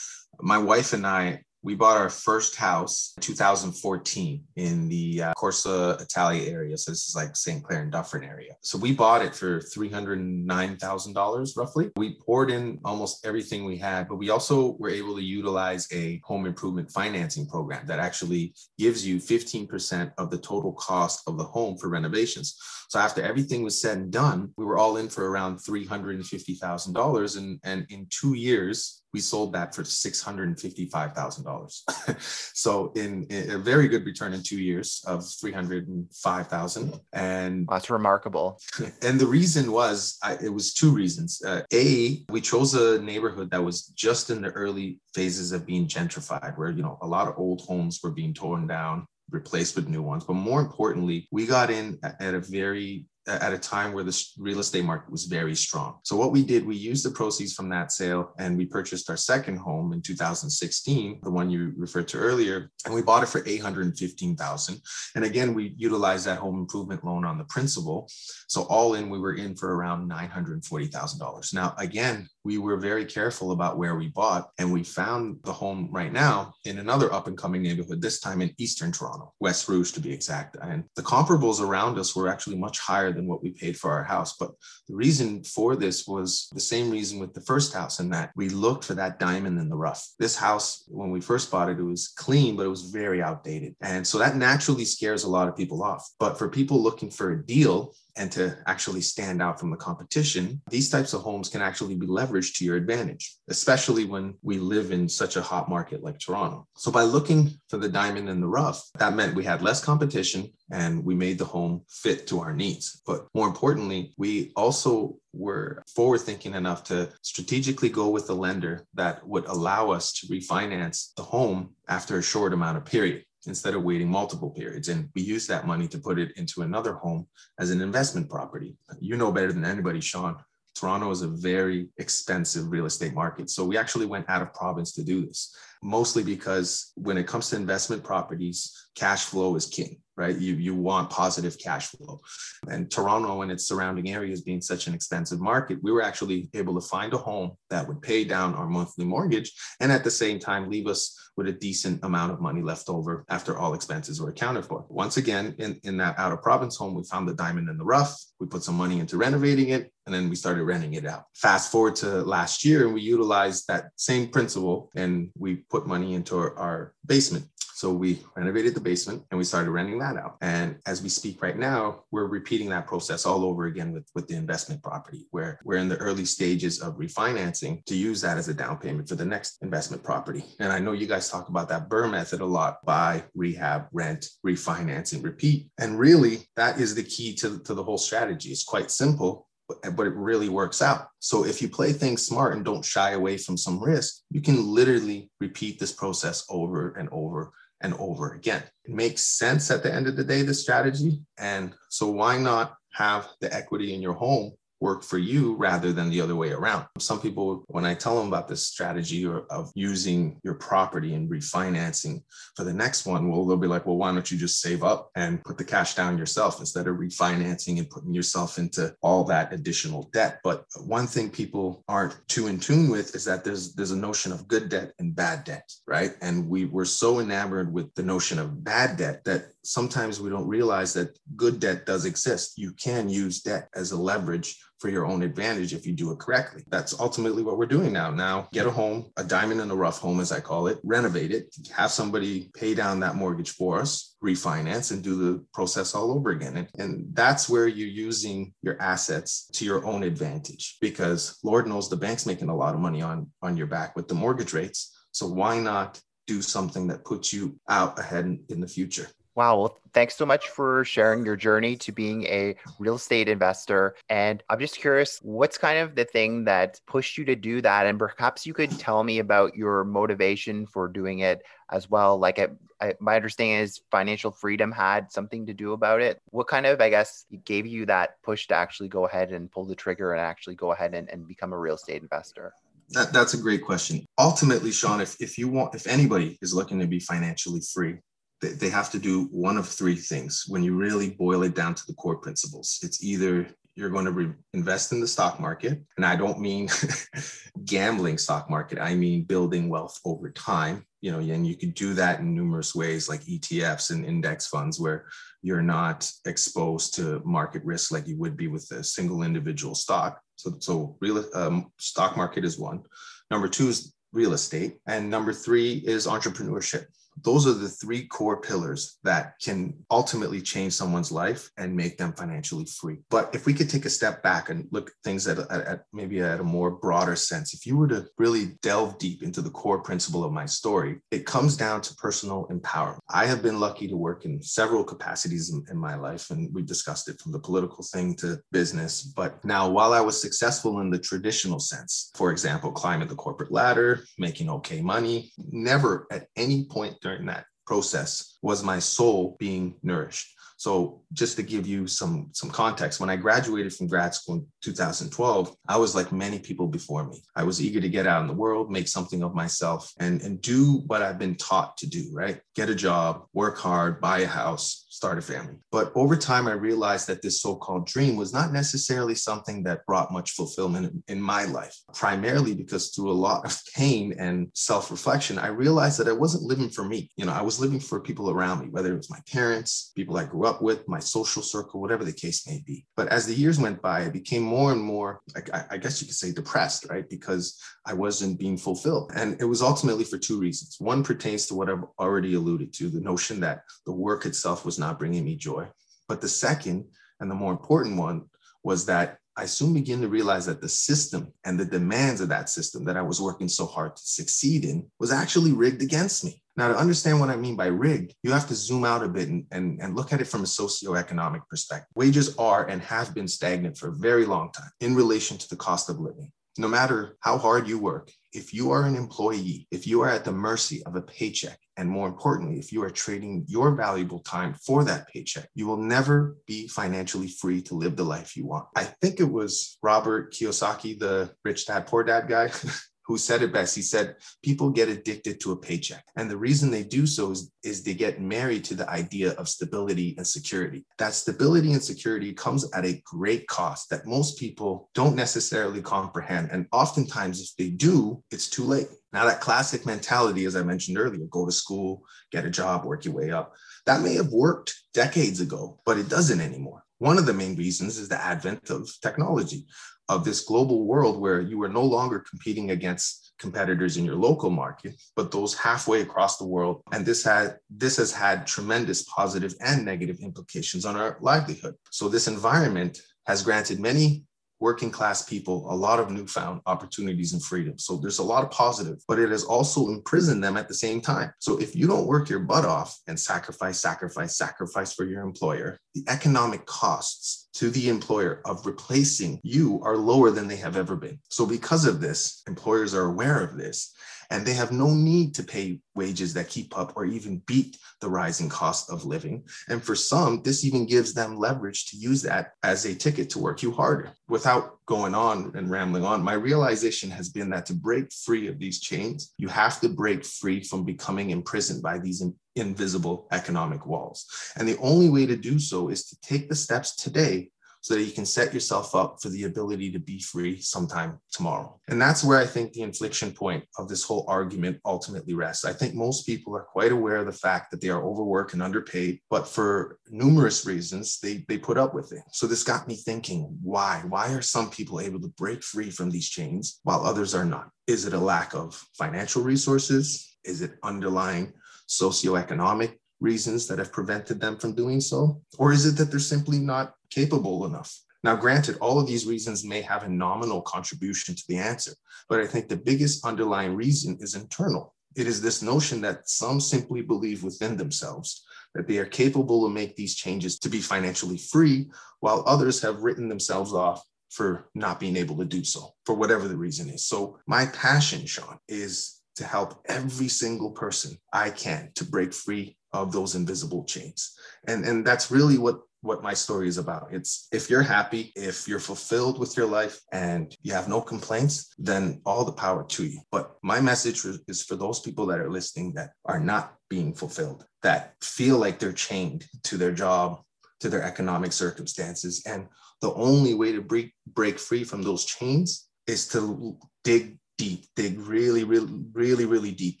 my 0.40 0.58
wife 0.58 0.92
and 0.92 1.06
I 1.06 1.42
we 1.62 1.74
bought 1.74 1.96
our 1.96 2.08
first 2.08 2.56
house 2.56 3.14
in 3.16 3.22
2014 3.22 4.44
in 4.56 4.88
the 4.88 5.22
uh, 5.22 5.32
Corso 5.34 5.90
Italia 5.98 6.50
area. 6.50 6.76
So 6.78 6.92
this 6.92 7.08
is 7.08 7.16
like 7.16 7.34
St. 7.36 7.62
Clair 7.64 7.82
and 7.82 7.90
Dufferin 7.90 8.24
area. 8.24 8.56
So 8.60 8.78
we 8.78 8.92
bought 8.92 9.22
it 9.22 9.34
for 9.34 9.60
$309,000 9.60 11.56
roughly. 11.56 11.90
We 11.96 12.16
poured 12.24 12.50
in 12.50 12.78
almost 12.84 13.26
everything 13.26 13.64
we 13.64 13.76
had, 13.76 14.08
but 14.08 14.16
we 14.16 14.30
also 14.30 14.76
were 14.78 14.90
able 14.90 15.16
to 15.16 15.22
utilize 15.22 15.88
a 15.92 16.20
home 16.24 16.46
improvement 16.46 16.90
financing 16.90 17.46
program 17.46 17.86
that 17.86 17.98
actually 17.98 18.54
gives 18.78 19.06
you 19.06 19.16
15% 19.16 20.12
of 20.18 20.30
the 20.30 20.38
total 20.38 20.72
cost 20.74 21.22
of 21.26 21.36
the 21.38 21.44
home 21.44 21.76
for 21.76 21.88
renovations. 21.88 22.56
So 22.88 22.98
after 22.98 23.20
everything 23.20 23.62
was 23.62 23.80
said 23.80 23.98
and 23.98 24.10
done, 24.10 24.52
we 24.56 24.64
were 24.64 24.78
all 24.78 24.96
in 24.96 25.08
for 25.08 25.30
around 25.30 25.58
$350,000. 25.58 27.36
And, 27.36 27.60
and 27.62 27.86
in 27.90 28.06
two 28.08 28.34
years, 28.34 29.02
we 29.12 29.20
sold 29.20 29.52
that 29.54 29.74
for 29.74 29.82
$655,000. 29.82 31.47
Dollars. 31.48 31.84
so 32.64 32.92
in, 32.94 33.24
in, 33.24 33.50
a 33.50 33.58
very 33.58 33.88
good 33.88 34.04
return 34.04 34.32
in 34.32 34.42
two 34.42 34.60
years 34.70 35.02
of 35.06 35.18
three 35.40 35.52
hundred 35.52 35.88
and 35.88 36.06
five 36.14 36.46
thousand. 36.48 36.86
And 37.12 37.66
that's 37.70 37.90
remarkable. 37.90 38.60
And 39.02 39.18
the 39.18 39.26
reason 39.26 39.72
was 39.72 40.18
I, 40.22 40.32
it 40.48 40.52
was 40.52 40.74
two 40.74 40.90
reasons. 40.90 41.42
Uh, 41.44 41.62
a 41.72 42.24
we 42.28 42.40
chose 42.40 42.74
a 42.74 43.00
neighborhood 43.00 43.50
that 43.50 43.64
was 43.68 43.86
just 44.06 44.30
in 44.30 44.42
the 44.42 44.50
early 44.50 45.00
phases 45.14 45.52
of 45.52 45.66
being 45.66 45.86
gentrified, 45.86 46.56
where 46.58 46.70
you 46.70 46.82
know 46.82 46.98
a 47.02 47.06
lot 47.06 47.28
of 47.28 47.38
old 47.38 47.60
homes 47.62 48.00
were 48.02 48.14
being 48.20 48.34
torn 48.34 48.66
down 48.66 49.06
replaced 49.30 49.76
with 49.76 49.88
new 49.88 50.02
ones. 50.02 50.24
But 50.24 50.34
more 50.34 50.60
importantly, 50.60 51.28
we 51.30 51.46
got 51.46 51.70
in 51.70 51.98
at 52.02 52.34
a 52.34 52.40
very 52.40 53.06
at 53.28 53.52
a 53.52 53.58
time 53.58 53.92
where 53.92 54.04
the 54.04 54.24
real 54.38 54.58
estate 54.58 54.84
market 54.84 55.10
was 55.10 55.24
very 55.24 55.54
strong. 55.54 55.98
So 56.02 56.16
what 56.16 56.32
we 56.32 56.42
did, 56.42 56.66
we 56.66 56.76
used 56.76 57.04
the 57.04 57.10
proceeds 57.10 57.54
from 57.54 57.68
that 57.68 57.92
sale 57.92 58.32
and 58.38 58.56
we 58.56 58.64
purchased 58.64 59.08
our 59.10 59.16
second 59.16 59.58
home 59.58 59.92
in 59.92 60.00
2016, 60.02 61.20
the 61.22 61.30
one 61.30 61.50
you 61.50 61.72
referred 61.76 62.08
to 62.08 62.18
earlier, 62.18 62.70
and 62.84 62.94
we 62.94 63.02
bought 63.02 63.22
it 63.22 63.28
for 63.28 63.46
815,000. 63.46 64.80
And 65.14 65.24
again, 65.24 65.54
we 65.54 65.74
utilized 65.76 66.26
that 66.26 66.38
home 66.38 66.58
improvement 66.58 67.04
loan 67.04 67.24
on 67.24 67.38
the 67.38 67.44
principal. 67.44 68.08
So 68.48 68.62
all 68.62 68.94
in, 68.94 69.10
we 69.10 69.18
were 69.18 69.34
in 69.34 69.54
for 69.54 69.74
around 69.74 70.10
$940,000. 70.10 71.54
Now, 71.54 71.74
again, 71.78 72.28
we 72.44 72.58
were 72.58 72.76
very 72.76 73.04
careful 73.04 73.52
about 73.52 73.78
where 73.78 73.96
we 73.96 74.08
bought 74.08 74.50
and 74.58 74.72
we 74.72 74.82
found 74.82 75.38
the 75.44 75.52
home 75.52 75.88
right 75.90 76.12
now 76.12 76.54
in 76.64 76.78
another 76.78 77.12
up 77.12 77.26
and 77.26 77.36
coming 77.36 77.62
neighborhood, 77.62 78.00
this 78.00 78.20
time 78.20 78.40
in 78.40 78.54
Eastern 78.58 78.92
Toronto, 78.92 79.32
West 79.40 79.68
Rouge 79.68 79.92
to 79.92 80.00
be 80.00 80.12
exact. 80.12 80.56
And 80.62 80.84
the 80.96 81.02
comparables 81.02 81.60
around 81.60 81.98
us 81.98 82.14
were 82.14 82.28
actually 82.28 82.56
much 82.56 82.78
higher 82.78 83.12
than 83.12 83.26
what 83.26 83.42
we 83.42 83.50
paid 83.50 83.76
for 83.76 83.92
our 83.92 84.04
house. 84.04 84.36
But 84.38 84.52
the 84.88 84.96
reason 84.96 85.42
for 85.44 85.76
this 85.76 86.06
was 86.06 86.48
the 86.52 86.60
same 86.60 86.90
reason 86.90 87.18
with 87.18 87.34
the 87.34 87.42
first 87.42 87.74
house, 87.74 88.00
in 88.00 88.10
that 88.10 88.30
we 88.36 88.48
looked 88.48 88.84
for 88.84 88.94
that 88.94 89.18
diamond 89.18 89.58
in 89.58 89.68
the 89.68 89.76
rough. 89.76 90.06
This 90.18 90.36
house, 90.36 90.84
when 90.88 91.10
we 91.10 91.20
first 91.20 91.50
bought 91.50 91.68
it, 91.68 91.78
it 91.78 91.82
was 91.82 92.08
clean, 92.08 92.56
but 92.56 92.66
it 92.66 92.70
was 92.70 92.90
very 92.90 93.22
outdated. 93.22 93.74
And 93.80 94.06
so 94.06 94.18
that 94.18 94.36
naturally 94.36 94.84
scares 94.84 95.24
a 95.24 95.30
lot 95.30 95.48
of 95.48 95.56
people 95.56 95.82
off. 95.82 96.08
But 96.18 96.38
for 96.38 96.48
people 96.48 96.82
looking 96.82 97.10
for 97.10 97.32
a 97.32 97.46
deal, 97.46 97.94
and 98.18 98.30
to 98.32 98.58
actually 98.66 99.00
stand 99.00 99.40
out 99.40 99.58
from 99.58 99.70
the 99.70 99.76
competition, 99.76 100.60
these 100.70 100.90
types 100.90 101.14
of 101.14 101.22
homes 101.22 101.48
can 101.48 101.62
actually 101.62 101.94
be 101.94 102.06
leveraged 102.06 102.56
to 102.56 102.64
your 102.64 102.76
advantage, 102.76 103.36
especially 103.48 104.04
when 104.04 104.34
we 104.42 104.58
live 104.58 104.90
in 104.90 105.08
such 105.08 105.36
a 105.36 105.42
hot 105.42 105.68
market 105.68 106.02
like 106.02 106.18
Toronto. 106.18 106.66
So 106.76 106.90
by 106.90 107.02
looking 107.02 107.52
for 107.68 107.78
the 107.78 107.88
diamond 107.88 108.28
in 108.28 108.40
the 108.40 108.48
rough, 108.48 108.82
that 108.98 109.14
meant 109.14 109.36
we 109.36 109.44
had 109.44 109.62
less 109.62 109.82
competition 109.82 110.52
and 110.70 111.04
we 111.04 111.14
made 111.14 111.38
the 111.38 111.44
home 111.44 111.82
fit 111.88 112.26
to 112.26 112.40
our 112.40 112.52
needs. 112.52 113.00
But 113.06 113.26
more 113.34 113.46
importantly, 113.46 114.12
we 114.18 114.52
also 114.56 115.16
were 115.32 115.82
forward 115.94 116.18
thinking 116.18 116.54
enough 116.54 116.84
to 116.84 117.10
strategically 117.22 117.88
go 117.88 118.08
with 118.08 118.26
the 118.26 118.34
lender 118.34 118.84
that 118.94 119.26
would 119.26 119.46
allow 119.46 119.90
us 119.90 120.12
to 120.12 120.26
refinance 120.26 121.14
the 121.16 121.22
home 121.22 121.74
after 121.88 122.18
a 122.18 122.22
short 122.22 122.52
amount 122.52 122.76
of 122.76 122.84
period 122.84 123.24
instead 123.48 123.74
of 123.74 123.82
waiting 123.82 124.08
multiple 124.08 124.50
periods. 124.50 124.88
And 124.88 125.08
we 125.14 125.22
use 125.22 125.46
that 125.46 125.66
money 125.66 125.88
to 125.88 125.98
put 125.98 126.18
it 126.18 126.36
into 126.36 126.62
another 126.62 126.94
home 126.94 127.26
as 127.58 127.70
an 127.70 127.80
investment 127.80 128.28
property. 128.30 128.76
You 129.00 129.16
know 129.16 129.32
better 129.32 129.52
than 129.52 129.64
anybody, 129.64 130.00
Sean. 130.00 130.36
Toronto 130.78 131.10
is 131.10 131.22
a 131.22 131.28
very 131.28 131.88
expensive 131.98 132.70
real 132.70 132.86
estate 132.86 133.14
market. 133.14 133.50
So 133.50 133.64
we 133.64 133.76
actually 133.76 134.06
went 134.06 134.26
out 134.28 134.42
of 134.42 134.54
province 134.54 134.92
to 134.92 135.02
do 135.02 135.26
this, 135.26 135.56
mostly 135.82 136.22
because 136.22 136.92
when 136.96 137.18
it 137.18 137.26
comes 137.26 137.50
to 137.50 137.56
investment 137.56 138.04
properties, 138.04 138.88
cash 138.94 139.24
flow 139.24 139.54
is 139.56 139.66
king 139.66 140.00
right? 140.18 140.36
You 140.36 140.54
you 140.54 140.74
want 140.74 141.10
positive 141.10 141.56
cash 141.58 141.86
flow. 141.86 142.20
And 142.68 142.90
Toronto 142.90 143.42
and 143.42 143.52
its 143.52 143.66
surrounding 143.66 144.10
areas 144.10 144.42
being 144.42 144.60
such 144.60 144.88
an 144.88 144.94
expensive 144.94 145.40
market, 145.40 145.78
we 145.80 145.92
were 145.92 146.02
actually 146.02 146.50
able 146.54 146.74
to 146.74 146.86
find 146.86 147.14
a 147.14 147.16
home 147.16 147.52
that 147.70 147.86
would 147.86 148.02
pay 148.02 148.24
down 148.24 148.54
our 148.54 148.66
monthly 148.66 149.04
mortgage 149.04 149.52
and 149.80 149.92
at 149.92 150.02
the 150.02 150.10
same 150.10 150.40
time 150.40 150.68
leave 150.68 150.88
us 150.88 151.16
with 151.36 151.46
a 151.46 151.52
decent 151.52 152.04
amount 152.04 152.32
of 152.32 152.40
money 152.40 152.60
left 152.60 152.88
over 152.88 153.24
after 153.28 153.56
all 153.56 153.74
expenses 153.74 154.20
were 154.20 154.30
accounted 154.30 154.64
for. 154.64 154.84
Once 154.88 155.18
again, 155.18 155.54
in, 155.58 155.78
in 155.84 155.96
that 155.96 156.18
out 156.18 156.32
of 156.32 156.42
province 156.42 156.76
home, 156.76 156.94
we 156.94 157.04
found 157.04 157.28
the 157.28 157.34
diamond 157.34 157.68
in 157.68 157.78
the 157.78 157.84
rough. 157.84 158.20
We 158.40 158.48
put 158.48 158.64
some 158.64 158.74
money 158.74 158.98
into 158.98 159.16
renovating 159.16 159.68
it 159.68 159.92
and 160.04 160.14
then 160.14 160.28
we 160.28 160.34
started 160.34 160.64
renting 160.64 160.94
it 160.94 161.06
out. 161.06 161.26
Fast 161.34 161.70
forward 161.70 161.94
to 161.96 162.08
last 162.22 162.64
year, 162.64 162.86
and 162.86 162.94
we 162.94 163.02
utilized 163.02 163.68
that 163.68 163.90
same 163.96 164.30
principle 164.30 164.90
and 164.96 165.30
we 165.36 165.56
put 165.70 165.86
money 165.86 166.14
into 166.14 166.36
our, 166.36 166.56
our 166.58 166.94
basement 167.06 167.46
so 167.78 167.92
we 167.92 168.24
renovated 168.34 168.74
the 168.74 168.80
basement 168.80 169.22
and 169.30 169.38
we 169.38 169.44
started 169.44 169.70
renting 169.70 170.00
that 170.00 170.16
out. 170.16 170.36
And 170.40 170.80
as 170.86 171.00
we 171.00 171.08
speak 171.08 171.40
right 171.40 171.56
now, 171.56 172.02
we're 172.10 172.26
repeating 172.26 172.68
that 172.70 172.88
process 172.88 173.24
all 173.24 173.44
over 173.44 173.66
again 173.66 173.92
with, 173.92 174.04
with 174.16 174.26
the 174.26 174.34
investment 174.34 174.82
property, 174.82 175.28
where 175.30 175.60
we're 175.62 175.76
in 175.76 175.88
the 175.88 175.96
early 175.98 176.24
stages 176.24 176.80
of 176.80 176.98
refinancing 176.98 177.84
to 177.84 177.94
use 177.94 178.20
that 178.22 178.36
as 178.36 178.48
a 178.48 178.54
down 178.54 178.78
payment 178.78 179.08
for 179.08 179.14
the 179.14 179.24
next 179.24 179.62
investment 179.62 180.02
property. 180.02 180.42
And 180.58 180.72
I 180.72 180.80
know 180.80 180.90
you 180.90 181.06
guys 181.06 181.30
talk 181.30 181.50
about 181.50 181.68
that 181.68 181.88
BRRRR 181.88 182.10
method 182.10 182.40
a 182.40 182.44
lot 182.44 182.84
buy, 182.84 183.22
rehab, 183.36 183.86
rent, 183.92 184.28
refinance, 184.44 185.12
and 185.12 185.22
repeat. 185.22 185.68
And 185.78 186.00
really, 186.00 186.48
that 186.56 186.80
is 186.80 186.96
the 186.96 187.04
key 187.04 187.32
to, 187.36 187.60
to 187.60 187.74
the 187.74 187.84
whole 187.84 187.96
strategy. 187.96 188.50
It's 188.50 188.64
quite 188.64 188.90
simple 188.90 189.46
but 189.68 190.06
it 190.06 190.14
really 190.14 190.48
works 190.48 190.80
out. 190.80 191.08
So 191.18 191.44
if 191.44 191.60
you 191.60 191.68
play 191.68 191.92
things 191.92 192.24
smart 192.24 192.54
and 192.54 192.64
don't 192.64 192.84
shy 192.84 193.10
away 193.12 193.36
from 193.36 193.56
some 193.56 193.82
risk, 193.82 194.22
you 194.30 194.40
can 194.40 194.66
literally 194.66 195.30
repeat 195.40 195.78
this 195.78 195.92
process 195.92 196.44
over 196.48 196.92
and 196.92 197.08
over 197.12 197.52
and 197.80 197.94
over 197.94 198.32
again. 198.32 198.62
It 198.84 198.94
makes 198.94 199.22
sense 199.22 199.70
at 199.70 199.82
the 199.82 199.92
end 199.92 200.08
of 200.08 200.16
the 200.16 200.24
day, 200.24 200.42
the 200.42 200.54
strategy. 200.54 201.20
And 201.38 201.74
so 201.90 202.10
why 202.10 202.38
not 202.38 202.74
have 202.94 203.28
the 203.40 203.54
equity 203.54 203.94
in 203.94 204.02
your 204.02 204.14
home 204.14 204.52
work 204.80 205.02
for 205.02 205.18
you 205.18 205.54
rather 205.56 205.92
than 205.92 206.10
the 206.10 206.20
other 206.20 206.36
way 206.36 206.52
around. 206.52 206.86
Some 206.98 207.20
people, 207.20 207.64
when 207.68 207.84
I 207.84 207.94
tell 207.94 208.16
them 208.16 208.28
about 208.28 208.48
this 208.48 208.64
strategy 208.64 209.26
of 209.26 209.72
using 209.74 210.40
your 210.44 210.54
property 210.54 211.14
and 211.14 211.30
refinancing 211.30 212.22
for 212.56 212.64
the 212.64 212.72
next 212.72 213.06
one, 213.06 213.28
well, 213.28 213.44
they'll 213.44 213.56
be 213.56 213.66
like, 213.66 213.86
well, 213.86 213.96
why 213.96 214.12
don't 214.12 214.30
you 214.30 214.38
just 214.38 214.60
save 214.60 214.84
up 214.84 215.10
and 215.16 215.42
put 215.44 215.58
the 215.58 215.64
cash 215.64 215.94
down 215.94 216.18
yourself 216.18 216.60
instead 216.60 216.86
of 216.86 216.96
refinancing 216.96 217.78
and 217.78 217.90
putting 217.90 218.14
yourself 218.14 218.58
into 218.58 218.94
all 219.02 219.24
that 219.24 219.52
additional 219.52 220.08
debt? 220.12 220.40
But 220.44 220.64
one 220.84 221.06
thing 221.06 221.30
people 221.30 221.84
aren't 221.88 222.16
too 222.28 222.46
in 222.46 222.60
tune 222.60 222.88
with 222.88 223.14
is 223.14 223.24
that 223.24 223.44
there's 223.44 223.74
there's 223.74 223.90
a 223.90 223.96
notion 223.96 224.32
of 224.32 224.48
good 224.48 224.68
debt 224.68 224.92
and 224.98 225.14
bad 225.14 225.44
debt, 225.44 225.70
right? 225.86 226.14
And 226.22 226.48
we 226.48 226.66
were 226.66 226.84
so 226.84 227.20
enamored 227.20 227.72
with 227.72 227.94
the 227.94 228.02
notion 228.02 228.38
of 228.38 228.64
bad 228.64 228.96
debt 228.96 229.24
that 229.24 229.52
sometimes 229.64 230.20
we 230.20 230.30
don't 230.30 230.48
realize 230.48 230.94
that 230.94 231.18
good 231.36 231.60
debt 231.60 231.84
does 231.86 232.04
exist. 232.04 232.58
You 232.58 232.72
can 232.72 233.08
use 233.08 233.42
debt 233.42 233.68
as 233.74 233.92
a 233.92 234.00
leverage 234.00 234.56
for 234.78 234.88
your 234.88 235.06
own 235.06 235.22
advantage 235.22 235.74
if 235.74 235.86
you 235.86 235.92
do 235.92 236.12
it 236.12 236.18
correctly. 236.18 236.64
That's 236.68 236.98
ultimately 236.98 237.42
what 237.42 237.58
we're 237.58 237.66
doing 237.66 237.92
now. 237.92 238.10
Now, 238.10 238.48
get 238.52 238.66
a 238.66 238.70
home, 238.70 239.10
a 239.16 239.24
diamond 239.24 239.60
in 239.60 239.68
the 239.68 239.76
rough 239.76 239.98
home, 239.98 240.20
as 240.20 240.32
I 240.32 240.40
call 240.40 240.68
it, 240.68 240.78
renovate 240.84 241.32
it, 241.32 241.54
have 241.74 241.90
somebody 241.90 242.50
pay 242.54 242.74
down 242.74 243.00
that 243.00 243.16
mortgage 243.16 243.50
for 243.50 243.80
us, 243.80 244.16
refinance, 244.22 244.92
and 244.92 245.02
do 245.02 245.16
the 245.16 245.44
process 245.52 245.94
all 245.94 246.12
over 246.12 246.30
again. 246.30 246.56
And, 246.56 246.68
and 246.78 247.06
that's 247.14 247.48
where 247.48 247.66
you're 247.66 247.88
using 247.88 248.54
your 248.62 248.80
assets 248.80 249.48
to 249.54 249.64
your 249.64 249.84
own 249.84 250.02
advantage 250.02 250.78
because 250.80 251.38
Lord 251.42 251.66
knows 251.66 251.88
the 251.88 251.96
bank's 251.96 252.26
making 252.26 252.48
a 252.48 252.56
lot 252.56 252.74
of 252.74 252.80
money 252.80 253.02
on, 253.02 253.30
on 253.42 253.56
your 253.56 253.66
back 253.66 253.96
with 253.96 254.08
the 254.08 254.14
mortgage 254.14 254.52
rates. 254.52 254.96
So 255.12 255.26
why 255.26 255.58
not 255.58 256.00
do 256.26 256.42
something 256.42 256.86
that 256.88 257.04
puts 257.04 257.32
you 257.32 257.58
out 257.68 257.98
ahead 257.98 258.26
in, 258.26 258.44
in 258.48 258.60
the 258.60 258.68
future? 258.68 259.08
Wow. 259.38 259.60
Well, 259.60 259.78
thanks 259.92 260.16
so 260.16 260.26
much 260.26 260.48
for 260.48 260.84
sharing 260.84 261.24
your 261.24 261.36
journey 261.36 261.76
to 261.76 261.92
being 261.92 262.24
a 262.24 262.56
real 262.80 262.96
estate 262.96 263.28
investor. 263.28 263.94
And 264.08 264.42
I'm 264.50 264.58
just 264.58 264.80
curious, 264.80 265.20
what's 265.22 265.56
kind 265.56 265.78
of 265.78 265.94
the 265.94 266.04
thing 266.04 266.42
that 266.46 266.80
pushed 266.88 267.16
you 267.16 267.24
to 267.26 267.36
do 267.36 267.62
that? 267.62 267.86
And 267.86 268.00
perhaps 268.00 268.44
you 268.44 268.52
could 268.52 268.76
tell 268.80 269.04
me 269.04 269.20
about 269.20 269.54
your 269.54 269.84
motivation 269.84 270.66
for 270.66 270.88
doing 270.88 271.20
it 271.20 271.42
as 271.70 271.88
well. 271.88 272.18
Like, 272.18 272.40
I, 272.40 272.48
I, 272.80 272.94
my 272.98 273.14
understanding 273.14 273.58
is 273.58 273.80
financial 273.92 274.32
freedom 274.32 274.72
had 274.72 275.12
something 275.12 275.46
to 275.46 275.54
do 275.54 275.72
about 275.72 276.00
it. 276.00 276.20
What 276.30 276.48
kind 276.48 276.66
of, 276.66 276.80
I 276.80 276.90
guess, 276.90 277.24
gave 277.44 277.64
you 277.64 277.86
that 277.86 278.20
push 278.24 278.48
to 278.48 278.56
actually 278.56 278.88
go 278.88 279.06
ahead 279.06 279.30
and 279.30 279.48
pull 279.52 279.66
the 279.66 279.76
trigger 279.76 280.14
and 280.14 280.20
actually 280.20 280.56
go 280.56 280.72
ahead 280.72 280.94
and, 280.94 281.08
and 281.10 281.28
become 281.28 281.52
a 281.52 281.58
real 281.58 281.76
estate 281.76 282.02
investor? 282.02 282.54
That, 282.90 283.12
that's 283.12 283.34
a 283.34 283.38
great 283.38 283.64
question. 283.64 284.04
Ultimately, 284.18 284.72
Sean, 284.72 285.00
if, 285.00 285.14
if 285.20 285.38
you 285.38 285.46
want, 285.46 285.76
if 285.76 285.86
anybody 285.86 286.38
is 286.42 286.54
looking 286.54 286.80
to 286.80 286.88
be 286.88 286.98
financially 286.98 287.60
free, 287.60 287.98
they 288.40 288.68
have 288.68 288.90
to 288.90 288.98
do 288.98 289.24
one 289.30 289.56
of 289.56 289.66
three 289.66 289.96
things 289.96 290.44
when 290.46 290.62
you 290.62 290.76
really 290.76 291.10
boil 291.10 291.42
it 291.42 291.54
down 291.54 291.74
to 291.74 291.82
the 291.86 291.94
core 291.94 292.18
principles. 292.18 292.78
It's 292.82 293.02
either 293.02 293.48
you're 293.74 293.90
going 293.90 294.04
to 294.04 294.12
re- 294.12 294.34
invest 294.54 294.92
in 294.92 295.00
the 295.00 295.06
stock 295.06 295.38
market, 295.38 295.80
and 295.96 296.04
I 296.04 296.16
don't 296.16 296.40
mean 296.40 296.68
gambling 297.64 298.18
stock 298.18 298.50
market, 298.50 298.78
I 298.80 298.94
mean 298.94 299.24
building 299.24 299.68
wealth 299.68 299.98
over 300.04 300.30
time. 300.30 300.84
You 301.00 301.12
know, 301.12 301.18
and 301.18 301.46
you 301.46 301.56
could 301.56 301.74
do 301.74 301.94
that 301.94 302.18
in 302.18 302.34
numerous 302.34 302.74
ways, 302.74 303.08
like 303.08 303.20
ETFs 303.20 303.90
and 303.90 304.04
index 304.04 304.48
funds, 304.48 304.80
where 304.80 305.06
you're 305.42 305.62
not 305.62 306.10
exposed 306.26 306.94
to 306.94 307.22
market 307.24 307.64
risk 307.64 307.92
like 307.92 308.08
you 308.08 308.18
would 308.18 308.36
be 308.36 308.48
with 308.48 308.68
a 308.72 308.82
single 308.82 309.22
individual 309.22 309.76
stock. 309.76 310.20
So, 310.34 310.56
so 310.58 310.96
real 311.00 311.24
um, 311.34 311.70
stock 311.78 312.16
market 312.16 312.44
is 312.44 312.58
one. 312.58 312.82
Number 313.30 313.46
two 313.46 313.68
is 313.68 313.94
real 314.12 314.32
estate, 314.32 314.78
and 314.88 315.08
number 315.08 315.32
three 315.32 315.74
is 315.86 316.08
entrepreneurship 316.08 316.86
those 317.22 317.46
are 317.46 317.52
the 317.52 317.68
three 317.68 318.06
core 318.06 318.40
pillars 318.40 318.98
that 319.04 319.34
can 319.42 319.74
ultimately 319.90 320.40
change 320.40 320.72
someone's 320.72 321.12
life 321.12 321.50
and 321.56 321.74
make 321.74 321.98
them 321.98 322.12
financially 322.12 322.66
free. 322.80 322.98
But 323.10 323.34
if 323.34 323.46
we 323.46 323.54
could 323.54 323.70
take 323.70 323.84
a 323.84 323.90
step 323.90 324.22
back 324.22 324.50
and 324.50 324.66
look 324.70 324.88
at 324.90 324.94
things 325.04 325.26
at, 325.26 325.38
at, 325.38 325.66
at 325.66 325.84
maybe 325.92 326.20
at 326.20 326.40
a 326.40 326.44
more 326.44 326.70
broader 326.70 327.16
sense, 327.16 327.54
if 327.54 327.66
you 327.66 327.76
were 327.76 327.88
to 327.88 328.06
really 328.18 328.58
delve 328.62 328.98
deep 328.98 329.22
into 329.22 329.40
the 329.42 329.50
core 329.50 329.80
principle 329.80 330.24
of 330.24 330.32
my 330.32 330.46
story, 330.46 331.00
it 331.10 331.26
comes 331.26 331.56
down 331.56 331.80
to 331.82 331.94
personal 331.96 332.46
empowerment. 332.50 332.98
I 333.08 333.26
have 333.26 333.42
been 333.42 333.60
lucky 333.60 333.88
to 333.88 333.96
work 333.96 334.24
in 334.24 334.42
several 334.42 334.84
capacities 334.84 335.50
in, 335.52 335.64
in 335.70 335.76
my 335.76 335.94
life, 335.94 336.30
and 336.30 336.52
we 336.54 336.62
discussed 336.62 337.08
it 337.08 337.20
from 337.20 337.32
the 337.32 337.40
political 337.40 337.84
thing 337.84 338.14
to 338.16 338.38
business. 338.52 339.02
But 339.02 339.44
now, 339.44 339.68
while 339.68 339.92
I 339.92 340.00
was 340.00 340.20
successful 340.20 340.80
in 340.80 340.90
the 340.90 340.98
traditional 340.98 341.60
sense, 341.60 342.10
for 342.14 342.30
example, 342.30 342.72
climbing 342.72 343.08
the 343.08 343.14
corporate 343.14 343.52
ladder, 343.52 344.04
making 344.18 344.50
okay 344.50 344.80
money, 344.80 345.32
never 345.50 346.06
at 346.10 346.26
any 346.36 346.64
point 346.64 346.96
during 347.08 347.26
that 347.26 347.46
process 347.66 348.38
was 348.42 348.62
my 348.62 348.78
soul 348.78 349.36
being 349.38 349.74
nourished. 349.82 350.34
So 350.58 351.02
just 351.12 351.36
to 351.36 351.42
give 351.44 351.68
you 351.68 351.86
some 351.86 352.30
some 352.32 352.50
context, 352.50 352.98
when 352.98 353.08
I 353.08 353.16
graduated 353.16 353.72
from 353.72 353.86
grad 353.86 354.12
school 354.12 354.34
in 354.36 354.46
2012, 354.62 355.56
I 355.68 355.76
was 355.76 355.94
like 355.94 356.10
many 356.12 356.40
people 356.40 356.66
before 356.66 357.04
me. 357.04 357.22
I 357.36 357.44
was 357.44 357.62
eager 357.62 357.80
to 357.80 357.88
get 357.88 358.08
out 358.08 358.22
in 358.22 358.26
the 358.26 358.34
world, 358.34 358.70
make 358.70 358.88
something 358.88 359.22
of 359.22 359.34
myself, 359.34 359.92
and 360.00 360.20
and 360.20 360.42
do 360.42 360.82
what 360.88 361.00
I've 361.00 361.18
been 361.18 361.36
taught 361.36 361.76
to 361.78 361.86
do. 361.88 362.10
Right, 362.12 362.40
get 362.56 362.68
a 362.68 362.74
job, 362.74 363.24
work 363.32 363.56
hard, 363.56 364.00
buy 364.00 364.18
a 364.20 364.26
house, 364.26 364.88
start 364.98 365.16
a 365.16 365.22
family. 365.22 365.54
But 365.70 365.92
over 365.94 366.16
time, 366.16 366.48
I 366.48 366.54
realized 366.54 367.06
that 367.06 367.22
this 367.22 367.40
so-called 367.40 367.86
dream 367.86 368.16
was 368.16 368.32
not 368.32 368.52
necessarily 368.52 369.14
something 369.14 369.62
that 369.62 369.86
brought 369.86 370.12
much 370.12 370.32
fulfillment 370.32 371.04
in, 371.06 371.22
my 371.22 371.44
life. 371.44 371.76
Primarily 371.94 372.54
because 372.54 372.88
through 372.88 373.10
a 373.10 373.22
lot 373.28 373.44
of 373.44 373.56
pain 373.76 374.14
and 374.18 374.48
self-reflection, 374.54 375.38
I 375.38 375.48
realized 375.48 375.98
that 376.00 376.08
I 376.08 376.12
wasn't 376.24 376.44
living 376.44 376.70
for 376.70 376.84
me. 376.84 377.10
You 377.16 377.26
know, 377.26 377.32
I 377.32 377.42
was 377.42 377.60
living 377.60 377.80
for 377.80 378.00
people 378.00 378.28
around 378.30 378.60
me, 378.60 378.68
whether 378.70 378.92
it 378.92 378.96
was 378.96 379.10
my 379.10 379.20
parents, 379.30 379.92
people 379.94 380.16
I 380.16 380.24
grew 380.24 380.46
up 380.48 380.60
with, 380.60 380.88
my 380.88 380.98
social 380.98 381.42
circle, 381.42 381.80
whatever 381.80 382.04
the 382.04 382.12
case 382.12 382.46
may 382.46 382.62
be. 382.66 382.86
But 382.96 383.08
as 383.08 383.26
the 383.26 383.34
years 383.34 383.60
went 383.60 383.80
by, 383.80 384.04
I 384.04 384.08
became 384.08 384.42
more 384.42 384.72
and 384.72 384.80
more, 384.80 385.20
I, 385.52 385.64
I 385.72 385.76
guess 385.76 386.00
you 386.00 386.06
could 386.08 386.16
say, 386.16 386.32
depressed, 386.32 386.86
right? 386.90 387.08
Because 387.08 387.62
I 387.86 387.92
wasn't 387.94 388.38
being 388.38 388.56
fulfilled. 388.56 389.12
And 389.14 389.40
it 389.40 389.44
was 389.44 389.62
ultimately 389.62 390.04
for 390.04 390.18
two 390.18 390.40
reasons. 390.40 390.76
One 390.80 391.04
pertains 391.04 391.46
to 391.46 391.54
what 391.54 391.70
I've 391.70 391.84
already 392.00 392.34
alluded 392.34 392.72
to 392.74 392.88
the 392.88 393.00
notion 393.00 393.38
that 393.40 393.62
the 393.86 393.92
work 393.92 394.26
itself 394.26 394.64
was 394.64 394.78
not 394.78 394.98
bringing 394.98 395.24
me 395.24 395.36
joy. 395.36 395.68
But 396.08 396.20
the 396.20 396.28
second, 396.28 396.86
and 397.20 397.30
the 397.30 397.36
more 397.36 397.52
important 397.52 397.98
one, 397.98 398.24
was 398.64 398.86
that 398.86 399.18
I 399.36 399.46
soon 399.46 399.72
began 399.72 400.00
to 400.00 400.08
realize 400.08 400.46
that 400.46 400.60
the 400.60 400.68
system 400.68 401.32
and 401.44 401.60
the 401.60 401.64
demands 401.64 402.20
of 402.20 402.28
that 402.30 402.48
system 402.48 402.84
that 402.86 402.96
I 402.96 403.02
was 403.02 403.20
working 403.20 403.48
so 403.48 403.66
hard 403.66 403.94
to 403.94 404.02
succeed 404.02 404.64
in 404.64 404.90
was 404.98 405.12
actually 405.12 405.52
rigged 405.52 405.80
against 405.80 406.24
me. 406.24 406.42
Now, 406.58 406.66
to 406.66 406.76
understand 406.76 407.20
what 407.20 407.30
I 407.30 407.36
mean 407.36 407.54
by 407.54 407.66
rigged, 407.66 408.16
you 408.24 408.32
have 408.32 408.48
to 408.48 408.54
zoom 408.56 408.84
out 408.84 409.04
a 409.04 409.08
bit 409.08 409.28
and, 409.28 409.46
and, 409.52 409.80
and 409.80 409.94
look 409.94 410.12
at 410.12 410.20
it 410.20 410.26
from 410.26 410.40
a 410.40 410.44
socioeconomic 410.44 411.42
perspective. 411.48 411.86
Wages 411.94 412.36
are 412.36 412.66
and 412.66 412.82
have 412.82 413.14
been 413.14 413.28
stagnant 413.28 413.78
for 413.78 413.90
a 413.90 413.94
very 413.94 414.26
long 414.26 414.50
time 414.50 414.70
in 414.80 414.96
relation 414.96 415.38
to 415.38 415.48
the 415.48 415.54
cost 415.54 415.88
of 415.88 416.00
living. 416.00 416.32
No 416.58 416.66
matter 416.66 417.16
how 417.20 417.38
hard 417.38 417.68
you 417.68 417.78
work, 417.78 418.10
if 418.32 418.52
you 418.52 418.72
are 418.72 418.86
an 418.86 418.96
employee, 418.96 419.68
if 419.70 419.86
you 419.86 420.00
are 420.00 420.08
at 420.08 420.24
the 420.24 420.32
mercy 420.32 420.82
of 420.82 420.96
a 420.96 421.00
paycheck, 421.00 421.60
and 421.76 421.88
more 421.88 422.08
importantly, 422.08 422.58
if 422.58 422.72
you 422.72 422.82
are 422.82 422.90
trading 422.90 423.44
your 423.46 423.76
valuable 423.76 424.18
time 424.18 424.54
for 424.54 424.82
that 424.82 425.06
paycheck, 425.06 425.48
you 425.54 425.68
will 425.68 425.76
never 425.76 426.38
be 426.48 426.66
financially 426.66 427.28
free 427.28 427.62
to 427.62 427.76
live 427.76 427.94
the 427.94 428.02
life 428.02 428.36
you 428.36 428.44
want. 428.44 428.66
I 428.74 428.82
think 429.00 429.20
it 429.20 429.30
was 429.30 429.78
Robert 429.80 430.34
Kiyosaki, 430.34 430.98
the 430.98 431.30
rich 431.44 431.66
dad, 431.66 431.86
poor 431.86 432.02
dad 432.02 432.26
guy. 432.26 432.50
who 433.08 433.16
said 433.16 433.42
it 433.42 433.52
best. 433.52 433.74
He 433.74 433.82
said, 433.82 434.16
People 434.42 434.70
get 434.70 434.90
addicted 434.90 435.40
to 435.40 435.52
a 435.52 435.56
paycheck. 435.56 436.04
And 436.16 436.30
the 436.30 436.36
reason 436.36 436.70
they 436.70 436.84
do 436.84 437.06
so 437.06 437.30
is, 437.30 437.50
is 437.64 437.82
they 437.82 437.94
get 437.94 438.20
married 438.20 438.64
to 438.66 438.74
the 438.74 438.88
idea 438.88 439.32
of 439.32 439.48
stability 439.48 440.14
and 440.18 440.26
security. 440.26 440.84
That 440.98 441.14
stability 441.14 441.72
and 441.72 441.82
security 441.82 442.34
comes 442.34 442.70
at 442.72 442.84
a 442.84 443.02
great 443.06 443.48
cost 443.48 443.88
that 443.90 444.06
most 444.06 444.38
people 444.38 444.90
don't 444.94 445.16
necessarily 445.16 445.80
comprehend. 445.80 446.50
And 446.52 446.66
oftentimes, 446.70 447.40
if 447.40 447.56
they 447.56 447.70
do, 447.70 448.22
it's 448.30 448.48
too 448.48 448.64
late. 448.64 448.88
Now, 449.14 449.24
that 449.24 449.40
classic 449.40 449.86
mentality, 449.86 450.44
as 450.44 450.54
I 450.54 450.62
mentioned 450.62 450.98
earlier, 450.98 451.24
go 451.30 451.46
to 451.46 451.52
school, 451.52 452.02
get 452.30 452.44
a 452.44 452.50
job, 452.50 452.84
work 452.84 453.06
your 453.06 453.14
way 453.14 453.30
up, 453.30 453.54
that 453.86 454.02
may 454.02 454.14
have 454.16 454.28
worked 454.28 454.74
decades 454.92 455.40
ago, 455.40 455.80
but 455.86 455.96
it 455.96 456.10
doesn't 456.10 456.42
anymore. 456.42 456.82
One 456.98 457.16
of 457.16 457.24
the 457.24 457.32
main 457.32 457.56
reasons 457.56 457.96
is 457.96 458.08
the 458.08 458.22
advent 458.22 458.68
of 458.68 458.90
technology 459.00 459.66
of 460.08 460.24
this 460.24 460.40
global 460.40 460.84
world 460.84 461.20
where 461.20 461.40
you 461.40 461.62
are 461.62 461.68
no 461.68 461.82
longer 461.82 462.20
competing 462.20 462.70
against 462.70 463.32
competitors 463.38 463.96
in 463.96 464.04
your 464.04 464.16
local 464.16 464.50
market, 464.50 465.00
but 465.14 465.30
those 465.30 465.54
halfway 465.54 466.00
across 466.00 466.38
the 466.38 466.46
world. 466.46 466.82
And 466.92 467.06
this 467.06 467.22
had 467.24 467.58
this 467.70 467.96
has 467.96 468.12
had 468.12 468.46
tremendous 468.46 469.02
positive 469.04 469.54
and 469.60 469.84
negative 469.84 470.18
implications 470.20 470.84
on 470.84 470.96
our 470.96 471.18
livelihood. 471.20 471.74
So 471.90 472.08
this 472.08 472.28
environment 472.28 473.00
has 473.26 473.42
granted 473.42 473.78
many 473.78 474.24
working 474.60 474.90
class 474.90 475.22
people 475.22 475.70
a 475.70 475.74
lot 475.74 476.00
of 476.00 476.10
newfound 476.10 476.60
opportunities 476.66 477.32
and 477.32 477.42
freedom. 477.42 477.78
So 477.78 477.96
there's 477.96 478.18
a 478.18 478.24
lot 478.24 478.44
of 478.44 478.50
positive, 478.50 479.02
but 479.06 479.18
it 479.18 479.30
has 479.30 479.44
also 479.44 479.88
imprisoned 479.88 480.42
them 480.42 480.56
at 480.56 480.68
the 480.68 480.74
same 480.74 481.00
time. 481.00 481.32
So 481.38 481.58
if 481.58 481.76
you 481.76 481.86
don't 481.86 482.06
work 482.06 482.28
your 482.28 482.40
butt 482.40 482.64
off 482.64 482.98
and 483.06 483.18
sacrifice, 483.18 483.80
sacrifice, 483.80 484.36
sacrifice 484.36 484.92
for 484.92 485.04
your 485.04 485.22
employer, 485.22 485.78
the 485.94 486.04
economic 486.08 486.66
costs 486.66 487.48
to 487.54 487.70
the 487.70 487.88
employer 487.88 488.40
of 488.44 488.66
replacing 488.66 489.40
you 489.42 489.80
are 489.82 489.96
lower 489.96 490.30
than 490.30 490.48
they 490.48 490.56
have 490.56 490.76
ever 490.76 490.96
been. 490.96 491.18
So 491.28 491.46
because 491.46 491.86
of 491.86 492.00
this, 492.00 492.42
employers 492.46 492.94
are 492.94 493.06
aware 493.06 493.42
of 493.42 493.56
this 493.56 493.94
and 494.30 494.46
they 494.46 494.54
have 494.54 494.72
no 494.72 494.94
need 494.94 495.34
to 495.34 495.42
pay 495.42 495.80
wages 495.94 496.34
that 496.34 496.48
keep 496.48 496.76
up 496.78 496.92
or 496.96 497.04
even 497.04 497.42
beat 497.46 497.76
the 498.00 498.08
rising 498.08 498.48
cost 498.48 498.90
of 498.90 499.04
living. 499.04 499.44
And 499.68 499.82
for 499.82 499.94
some, 499.94 500.42
this 500.42 500.64
even 500.64 500.86
gives 500.86 501.14
them 501.14 501.36
leverage 501.36 501.86
to 501.86 501.96
use 501.96 502.22
that 502.22 502.52
as 502.62 502.84
a 502.84 502.94
ticket 502.94 503.30
to 503.30 503.38
work 503.38 503.62
you 503.62 503.72
harder. 503.72 504.12
Without 504.28 504.78
going 504.86 505.14
on 505.14 505.52
and 505.54 505.70
rambling 505.70 506.04
on, 506.04 506.22
my 506.22 506.34
realization 506.34 507.10
has 507.10 507.28
been 507.30 507.50
that 507.50 507.66
to 507.66 507.74
break 507.74 508.12
free 508.12 508.48
of 508.48 508.58
these 508.58 508.80
chains, 508.80 509.34
you 509.38 509.48
have 509.48 509.80
to 509.80 509.88
break 509.88 510.24
free 510.24 510.62
from 510.62 510.84
becoming 510.84 511.30
imprisoned 511.30 511.82
by 511.82 511.98
these 511.98 512.22
invisible 512.56 513.28
economic 513.32 513.86
walls. 513.86 514.26
And 514.56 514.68
the 514.68 514.78
only 514.78 515.08
way 515.08 515.26
to 515.26 515.36
do 515.36 515.58
so 515.58 515.88
is 515.88 516.04
to 516.06 516.20
take 516.20 516.48
the 516.48 516.54
steps 516.54 516.94
today 516.96 517.50
so 517.88 517.94
that 517.94 518.02
you 518.02 518.12
can 518.12 518.26
set 518.26 518.52
yourself 518.52 518.94
up 518.94 519.16
for 519.18 519.30
the 519.30 519.44
ability 519.44 519.90
to 519.90 519.98
be 519.98 520.20
free 520.20 520.60
sometime 520.60 521.18
tomorrow. 521.32 521.80
And 521.88 521.98
that's 521.98 522.22
where 522.22 522.38
I 522.38 522.44
think 522.44 522.74
the 522.74 522.82
inflection 522.82 523.32
point 523.32 523.64
of 523.78 523.88
this 523.88 524.04
whole 524.04 524.26
argument 524.28 524.78
ultimately 524.84 525.32
rests. 525.32 525.64
I 525.64 525.72
think 525.72 525.94
most 525.94 526.26
people 526.26 526.54
are 526.54 526.64
quite 526.70 526.92
aware 526.92 527.16
of 527.16 527.24
the 527.24 527.32
fact 527.32 527.70
that 527.70 527.80
they 527.80 527.88
are 527.88 528.04
overworked 528.04 528.52
and 528.52 528.62
underpaid, 528.62 529.20
but 529.30 529.48
for 529.48 529.98
numerous 530.10 530.66
reasons, 530.66 531.18
they, 531.18 531.46
they 531.48 531.56
put 531.56 531.78
up 531.78 531.94
with 531.94 532.12
it. 532.12 532.20
So 532.30 532.46
this 532.46 532.62
got 532.62 532.86
me 532.86 532.94
thinking 532.94 533.56
why? 533.62 534.02
Why 534.06 534.34
are 534.34 534.42
some 534.42 534.68
people 534.68 535.00
able 535.00 535.22
to 535.22 535.28
break 535.38 535.62
free 535.62 535.88
from 535.88 536.10
these 536.10 536.28
chains 536.28 536.80
while 536.82 537.00
others 537.06 537.34
are 537.34 537.46
not? 537.46 537.70
Is 537.86 538.04
it 538.04 538.12
a 538.12 538.18
lack 538.18 538.54
of 538.54 538.74
financial 538.98 539.42
resources? 539.42 540.36
Is 540.44 540.60
it 540.60 540.72
underlying 540.82 541.54
socioeconomic 541.88 542.98
reasons 543.20 543.66
that 543.66 543.78
have 543.78 543.92
prevented 543.92 544.40
them 544.40 544.56
from 544.56 544.74
doing 544.74 545.00
so? 545.00 545.40
Or 545.58 545.72
is 545.72 545.86
it 545.86 545.96
that 545.96 546.10
they're 546.10 546.20
simply 546.20 546.58
not 546.58 546.94
capable 547.10 547.66
enough? 547.66 547.98
Now, 548.24 548.34
granted, 548.34 548.78
all 548.80 548.98
of 548.98 549.06
these 549.06 549.26
reasons 549.26 549.64
may 549.64 549.80
have 549.82 550.02
a 550.02 550.08
nominal 550.08 550.60
contribution 550.62 551.34
to 551.36 551.44
the 551.48 551.58
answer, 551.58 551.92
but 552.28 552.40
I 552.40 552.46
think 552.46 552.68
the 552.68 552.76
biggest 552.76 553.24
underlying 553.24 553.74
reason 553.74 554.16
is 554.20 554.34
internal. 554.34 554.94
It 555.16 555.26
is 555.26 555.40
this 555.40 555.62
notion 555.62 556.00
that 556.02 556.28
some 556.28 556.60
simply 556.60 557.02
believe 557.02 557.42
within 557.42 557.76
themselves 557.76 558.44
that 558.74 558.86
they 558.86 558.98
are 558.98 559.06
capable 559.06 559.64
of 559.64 559.72
make 559.72 559.96
these 559.96 560.14
changes 560.14 560.58
to 560.60 560.68
be 560.68 560.80
financially 560.80 561.38
free, 561.38 561.90
while 562.20 562.44
others 562.46 562.80
have 562.82 563.02
written 563.02 563.28
themselves 563.28 563.72
off 563.72 564.02
for 564.30 564.68
not 564.74 565.00
being 565.00 565.16
able 565.16 565.36
to 565.38 565.44
do 565.44 565.64
so, 565.64 565.94
for 566.04 566.14
whatever 566.14 566.48
the 566.48 566.56
reason 566.56 566.88
is. 566.90 567.06
So, 567.06 567.38
my 567.46 567.66
passion, 567.66 568.26
Sean, 568.26 568.58
is 568.68 569.20
to 569.36 569.44
help 569.44 569.80
every 569.86 570.28
single 570.28 570.72
person 570.72 571.16
I 571.32 571.50
can 571.50 571.90
to 571.94 572.04
break 572.04 572.34
free 572.34 572.76
of 572.92 573.12
those 573.12 573.34
invisible 573.34 573.84
chains. 573.84 574.32
And, 574.66 574.84
and 574.84 575.06
that's 575.06 575.30
really 575.30 575.58
what 575.58 575.80
what 576.00 576.22
my 576.22 576.32
story 576.32 576.68
is 576.68 576.78
about. 576.78 577.08
It's 577.10 577.48
if 577.52 577.68
you're 577.68 577.82
happy, 577.82 578.32
if 578.36 578.68
you're 578.68 578.78
fulfilled 578.78 579.38
with 579.38 579.56
your 579.56 579.66
life 579.66 580.00
and 580.12 580.54
you 580.62 580.72
have 580.72 580.88
no 580.88 581.00
complaints, 581.00 581.72
then 581.78 582.20
all 582.24 582.44
the 582.44 582.52
power 582.52 582.84
to 582.84 583.04
you. 583.04 583.20
But 583.32 583.56
my 583.62 583.80
message 583.80 584.24
is 584.24 584.62
for 584.62 584.76
those 584.76 585.00
people 585.00 585.26
that 585.26 585.40
are 585.40 585.50
listening 585.50 585.94
that 585.94 586.10
are 586.24 586.40
not 586.40 586.74
being 586.88 587.12
fulfilled, 587.12 587.66
that 587.82 588.14
feel 588.22 588.58
like 588.58 588.78
they're 588.78 588.92
chained 588.92 589.44
to 589.64 589.76
their 589.76 589.92
job, 589.92 590.40
to 590.80 590.88
their 590.88 591.02
economic 591.02 591.52
circumstances. 591.52 592.42
And 592.46 592.68
the 593.00 593.12
only 593.14 593.54
way 593.54 593.72
to 593.72 593.82
break, 593.82 594.14
break 594.26 594.58
free 594.58 594.84
from 594.84 595.02
those 595.02 595.24
chains 595.24 595.88
is 596.06 596.28
to 596.28 596.78
dig 597.02 597.38
deep, 597.56 597.86
dig 597.96 598.20
really, 598.20 598.64
really, 598.64 599.04
really, 599.12 599.44
really 599.46 599.72
deep 599.72 600.00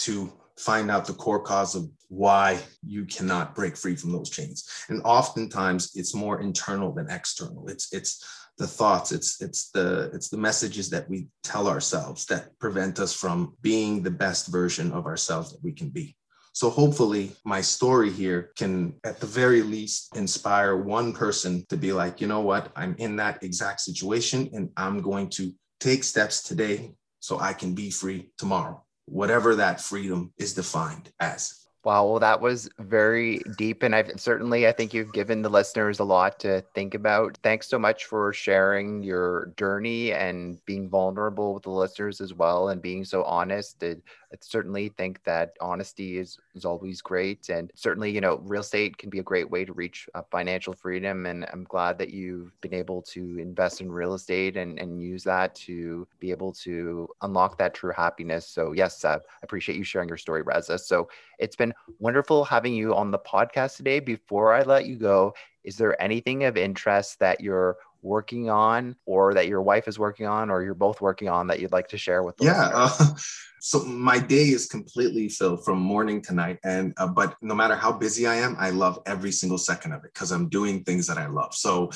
to 0.00 0.32
find 0.58 0.90
out 0.90 1.06
the 1.06 1.12
core 1.12 1.40
cause 1.40 1.74
of 1.74 1.88
why 2.08 2.58
you 2.84 3.04
cannot 3.04 3.54
break 3.54 3.76
free 3.76 3.96
from 3.96 4.12
those 4.12 4.30
chains. 4.30 4.68
And 4.88 5.02
oftentimes 5.04 5.92
it's 5.94 6.14
more 6.14 6.40
internal 6.40 6.92
than 6.92 7.10
external. 7.10 7.68
It's 7.68 7.92
it's 7.92 8.24
the 8.58 8.66
thoughts 8.66 9.12
it's 9.12 9.42
it's 9.42 9.70
the 9.70 10.10
it's 10.14 10.30
the 10.30 10.38
messages 10.38 10.88
that 10.90 11.10
we 11.10 11.28
tell 11.42 11.68
ourselves 11.68 12.24
that 12.26 12.58
prevent 12.58 12.98
us 13.00 13.12
from 13.12 13.54
being 13.60 14.02
the 14.02 14.10
best 14.10 14.46
version 14.46 14.92
of 14.92 15.04
ourselves 15.04 15.52
that 15.52 15.62
we 15.62 15.72
can 15.72 15.90
be. 15.90 16.16
So 16.56 16.70
hopefully, 16.70 17.32
my 17.44 17.60
story 17.60 18.10
here 18.10 18.52
can, 18.56 18.94
at 19.04 19.20
the 19.20 19.26
very 19.26 19.60
least, 19.60 20.16
inspire 20.16 20.74
one 20.74 21.12
person 21.12 21.66
to 21.68 21.76
be 21.76 21.92
like, 21.92 22.22
you 22.22 22.26
know 22.26 22.40
what, 22.40 22.72
I'm 22.74 22.96
in 22.96 23.16
that 23.16 23.42
exact 23.44 23.82
situation 23.82 24.48
and 24.54 24.70
I'm 24.74 25.02
going 25.02 25.28
to 25.36 25.52
take 25.80 26.02
steps 26.02 26.42
today 26.42 26.94
so 27.20 27.38
I 27.38 27.52
can 27.52 27.74
be 27.74 27.90
free 27.90 28.30
tomorrow, 28.38 28.82
whatever 29.06 29.56
that 29.56 29.80
freedom 29.80 30.32
is 30.38 30.54
defined 30.54 31.12
as. 31.18 31.65
Wow, 31.86 32.04
well, 32.08 32.18
that 32.18 32.40
was 32.40 32.68
very 32.80 33.38
deep. 33.56 33.84
And 33.84 33.94
I've 33.94 34.10
certainly, 34.20 34.66
I 34.66 34.72
think 34.72 34.92
you've 34.92 35.12
given 35.12 35.42
the 35.42 35.48
listeners 35.48 36.00
a 36.00 36.04
lot 36.04 36.40
to 36.40 36.62
think 36.74 36.94
about. 36.94 37.38
Thanks 37.44 37.68
so 37.68 37.78
much 37.78 38.06
for 38.06 38.32
sharing 38.32 39.04
your 39.04 39.52
journey 39.56 40.12
and 40.12 40.58
being 40.64 40.88
vulnerable 40.90 41.54
with 41.54 41.62
the 41.62 41.70
listeners 41.70 42.20
as 42.20 42.34
well 42.34 42.70
and 42.70 42.82
being 42.82 43.04
so 43.04 43.22
honest. 43.22 43.84
I 43.84 43.94
certainly 44.40 44.88
think 44.88 45.22
that 45.24 45.52
honesty 45.60 46.18
is, 46.18 46.36
is 46.56 46.64
always 46.64 47.00
great. 47.00 47.48
And 47.50 47.70
certainly, 47.76 48.10
you 48.10 48.20
know, 48.20 48.38
real 48.42 48.62
estate 48.62 48.98
can 48.98 49.08
be 49.08 49.20
a 49.20 49.22
great 49.22 49.48
way 49.48 49.64
to 49.64 49.72
reach 49.72 50.08
uh, 50.16 50.22
financial 50.32 50.72
freedom. 50.72 51.26
And 51.26 51.46
I'm 51.52 51.62
glad 51.62 51.98
that 51.98 52.10
you've 52.10 52.60
been 52.62 52.74
able 52.74 53.00
to 53.02 53.38
invest 53.38 53.80
in 53.80 53.92
real 53.92 54.14
estate 54.14 54.56
and, 54.56 54.76
and 54.80 55.00
use 55.00 55.22
that 55.22 55.54
to 55.66 56.08
be 56.18 56.32
able 56.32 56.52
to 56.64 57.08
unlock 57.22 57.58
that 57.58 57.74
true 57.74 57.92
happiness. 57.96 58.48
So, 58.48 58.72
yes, 58.72 59.04
uh, 59.04 59.18
I 59.20 59.44
appreciate 59.44 59.78
you 59.78 59.84
sharing 59.84 60.08
your 60.08 60.18
story, 60.18 60.42
Reza. 60.42 60.78
So, 60.78 61.08
it's 61.38 61.56
been 61.56 61.74
wonderful 61.98 62.44
having 62.44 62.74
you 62.74 62.94
on 62.94 63.10
the 63.10 63.18
podcast 63.18 63.76
today. 63.76 64.00
Before 64.00 64.52
I 64.52 64.62
let 64.62 64.86
you 64.86 64.96
go, 64.96 65.34
is 65.64 65.76
there 65.76 66.00
anything 66.00 66.44
of 66.44 66.56
interest 66.56 67.18
that 67.20 67.40
you're 67.40 67.76
working 68.02 68.48
on 68.48 68.94
or 69.04 69.34
that 69.34 69.48
your 69.48 69.62
wife 69.62 69.88
is 69.88 69.98
working 69.98 70.26
on 70.26 70.48
or 70.48 70.62
you're 70.62 70.74
both 70.74 71.00
working 71.00 71.28
on 71.28 71.48
that 71.48 71.60
you'd 71.60 71.72
like 71.72 71.88
to 71.88 71.98
share 71.98 72.22
with 72.22 72.36
yeah 72.40 72.70
uh, 72.72 72.88
so 73.60 73.84
my 73.84 74.18
day 74.18 74.50
is 74.50 74.66
completely 74.66 75.28
filled 75.28 75.64
from 75.64 75.80
morning 75.80 76.22
to 76.22 76.32
night. 76.32 76.58
And 76.62 76.94
uh, 76.98 77.08
but 77.08 77.34
no 77.42 77.54
matter 77.54 77.74
how 77.74 77.92
busy 77.92 78.26
i 78.26 78.36
am 78.36 78.54
i 78.58 78.70
love 78.70 79.00
every 79.06 79.32
single 79.32 79.58
second 79.58 79.92
of 79.92 80.04
it 80.04 80.12
because 80.14 80.30
i'm 80.30 80.48
doing 80.48 80.84
things 80.84 81.06
that 81.08 81.18
i 81.18 81.26
love. 81.26 81.52
So 81.52 81.90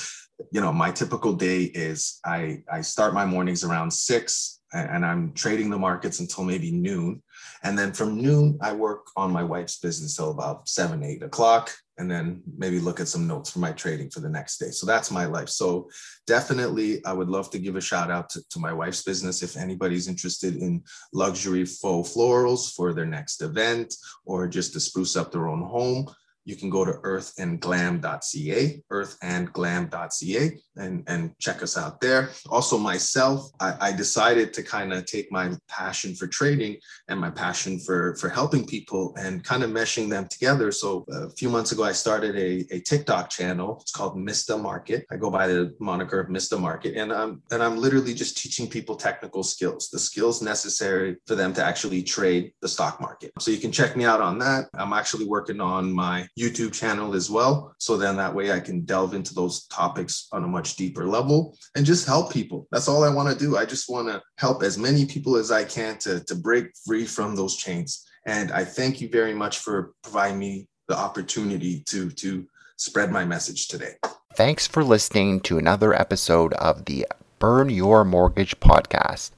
you 0.51 0.59
know 0.59 0.73
my 0.73 0.91
typical 0.91 1.33
day 1.33 1.63
is 1.63 2.19
i 2.25 2.63
i 2.71 2.81
start 2.81 3.13
my 3.13 3.25
mornings 3.25 3.63
around 3.63 3.91
six 3.91 4.60
and 4.73 5.05
I'm 5.05 5.33
trading 5.33 5.69
the 5.69 5.77
markets 5.77 6.19
until 6.19 6.43
maybe 6.43 6.71
noon. 6.71 7.21
And 7.63 7.77
then 7.77 7.91
from 7.91 8.15
noon, 8.21 8.57
I 8.61 8.73
work 8.73 9.07
on 9.15 9.31
my 9.31 9.43
wife's 9.43 9.79
business 9.79 10.15
till 10.15 10.31
about 10.31 10.69
seven, 10.69 11.03
eight 11.03 11.23
o'clock, 11.23 11.71
and 11.97 12.09
then 12.09 12.41
maybe 12.57 12.79
look 12.79 12.99
at 12.99 13.07
some 13.07 13.27
notes 13.27 13.51
for 13.51 13.59
my 13.59 13.71
trading 13.73 14.09
for 14.09 14.21
the 14.21 14.29
next 14.29 14.57
day. 14.57 14.71
So 14.71 14.85
that's 14.85 15.11
my 15.11 15.25
life. 15.25 15.49
So 15.49 15.89
definitely, 16.25 17.03
I 17.05 17.13
would 17.13 17.29
love 17.29 17.51
to 17.51 17.59
give 17.59 17.75
a 17.75 17.81
shout 17.81 18.09
out 18.09 18.29
to, 18.29 18.41
to 18.49 18.59
my 18.59 18.73
wife's 18.73 19.03
business. 19.03 19.43
If 19.43 19.57
anybody's 19.57 20.07
interested 20.07 20.55
in 20.55 20.83
luxury 21.13 21.65
faux 21.65 22.13
florals 22.13 22.73
for 22.73 22.93
their 22.93 23.05
next 23.05 23.41
event 23.41 23.95
or 24.25 24.47
just 24.47 24.73
to 24.73 24.79
spruce 24.79 25.15
up 25.15 25.31
their 25.31 25.47
own 25.47 25.61
home, 25.61 26.07
you 26.45 26.55
can 26.55 26.69
go 26.69 26.83
to 26.83 26.93
earthandglam.ca, 26.93 28.83
earthandglam.ca, 28.91 30.59
and, 30.77 31.03
and 31.07 31.37
check 31.39 31.61
us 31.61 31.77
out 31.77 32.01
there. 32.01 32.29
Also, 32.49 32.77
myself, 32.77 33.51
I, 33.59 33.75
I 33.79 33.91
decided 33.91 34.53
to 34.53 34.63
kind 34.63 34.93
of 34.93 35.05
take 35.05 35.31
my 35.31 35.51
passion 35.67 36.15
for 36.15 36.27
trading 36.27 36.77
and 37.09 37.19
my 37.19 37.29
passion 37.29 37.79
for, 37.79 38.15
for 38.15 38.29
helping 38.29 38.65
people 38.65 39.13
and 39.19 39.43
kind 39.43 39.63
of 39.63 39.69
meshing 39.69 40.09
them 40.09 40.27
together. 40.29 40.71
So, 40.71 41.05
a 41.11 41.29
few 41.31 41.49
months 41.49 41.71
ago, 41.71 41.83
I 41.83 41.91
started 41.91 42.35
a, 42.35 42.65
a 42.75 42.79
TikTok 42.79 43.29
channel. 43.29 43.77
It's 43.81 43.91
called 43.91 44.17
Mista 44.17 44.57
Market. 44.57 45.05
I 45.11 45.17
go 45.17 45.29
by 45.29 45.47
the 45.47 45.75
moniker 45.79 46.19
of 46.19 46.29
Mista 46.29 46.57
Market, 46.57 46.95
and 46.95 47.13
I'm, 47.13 47.43
and 47.51 47.61
I'm 47.61 47.77
literally 47.77 48.13
just 48.13 48.37
teaching 48.37 48.67
people 48.67 48.95
technical 48.95 49.43
skills, 49.43 49.89
the 49.89 49.99
skills 49.99 50.41
necessary 50.41 51.17
for 51.27 51.35
them 51.35 51.53
to 51.53 51.63
actually 51.63 52.01
trade 52.01 52.53
the 52.61 52.67
stock 52.67 52.99
market. 52.99 53.31
So, 53.39 53.51
you 53.51 53.59
can 53.59 53.71
check 53.71 53.95
me 53.95 54.05
out 54.05 54.21
on 54.21 54.39
that. 54.39 54.69
I'm 54.73 54.93
actually 54.93 55.25
working 55.25 55.61
on 55.61 55.91
my 55.91 56.27
YouTube 56.39 56.73
channel 56.73 57.13
as 57.13 57.29
well. 57.29 57.73
So 57.77 57.97
then 57.97 58.15
that 58.17 58.33
way 58.33 58.51
I 58.51 58.59
can 58.59 58.81
delve 58.85 59.13
into 59.13 59.33
those 59.33 59.65
topics 59.67 60.27
on 60.31 60.43
a 60.43 60.47
much 60.47 60.75
deeper 60.75 61.05
level 61.05 61.57
and 61.75 61.85
just 61.85 62.07
help 62.07 62.31
people. 62.31 62.67
That's 62.71 62.87
all 62.87 63.03
I 63.03 63.13
want 63.13 63.31
to 63.31 63.37
do. 63.37 63.57
I 63.57 63.65
just 63.65 63.89
want 63.89 64.07
to 64.07 64.21
help 64.37 64.63
as 64.63 64.77
many 64.77 65.05
people 65.05 65.35
as 65.35 65.51
I 65.51 65.63
can 65.63 65.97
to, 65.99 66.23
to 66.25 66.35
break 66.35 66.67
free 66.85 67.05
from 67.05 67.35
those 67.35 67.57
chains. 67.57 68.05
And 68.25 68.51
I 68.51 68.63
thank 68.63 69.01
you 69.01 69.09
very 69.09 69.33
much 69.33 69.59
for 69.59 69.93
providing 70.03 70.39
me 70.39 70.67
the 70.87 70.97
opportunity 70.97 71.81
to, 71.87 72.09
to 72.11 72.45
spread 72.77 73.11
my 73.11 73.25
message 73.25 73.67
today. 73.67 73.95
Thanks 74.35 74.67
for 74.67 74.83
listening 74.83 75.41
to 75.41 75.57
another 75.57 75.93
episode 75.93 76.53
of 76.53 76.85
the 76.85 77.05
Burn 77.39 77.69
Your 77.69 78.05
Mortgage 78.05 78.59
podcast. 78.59 79.31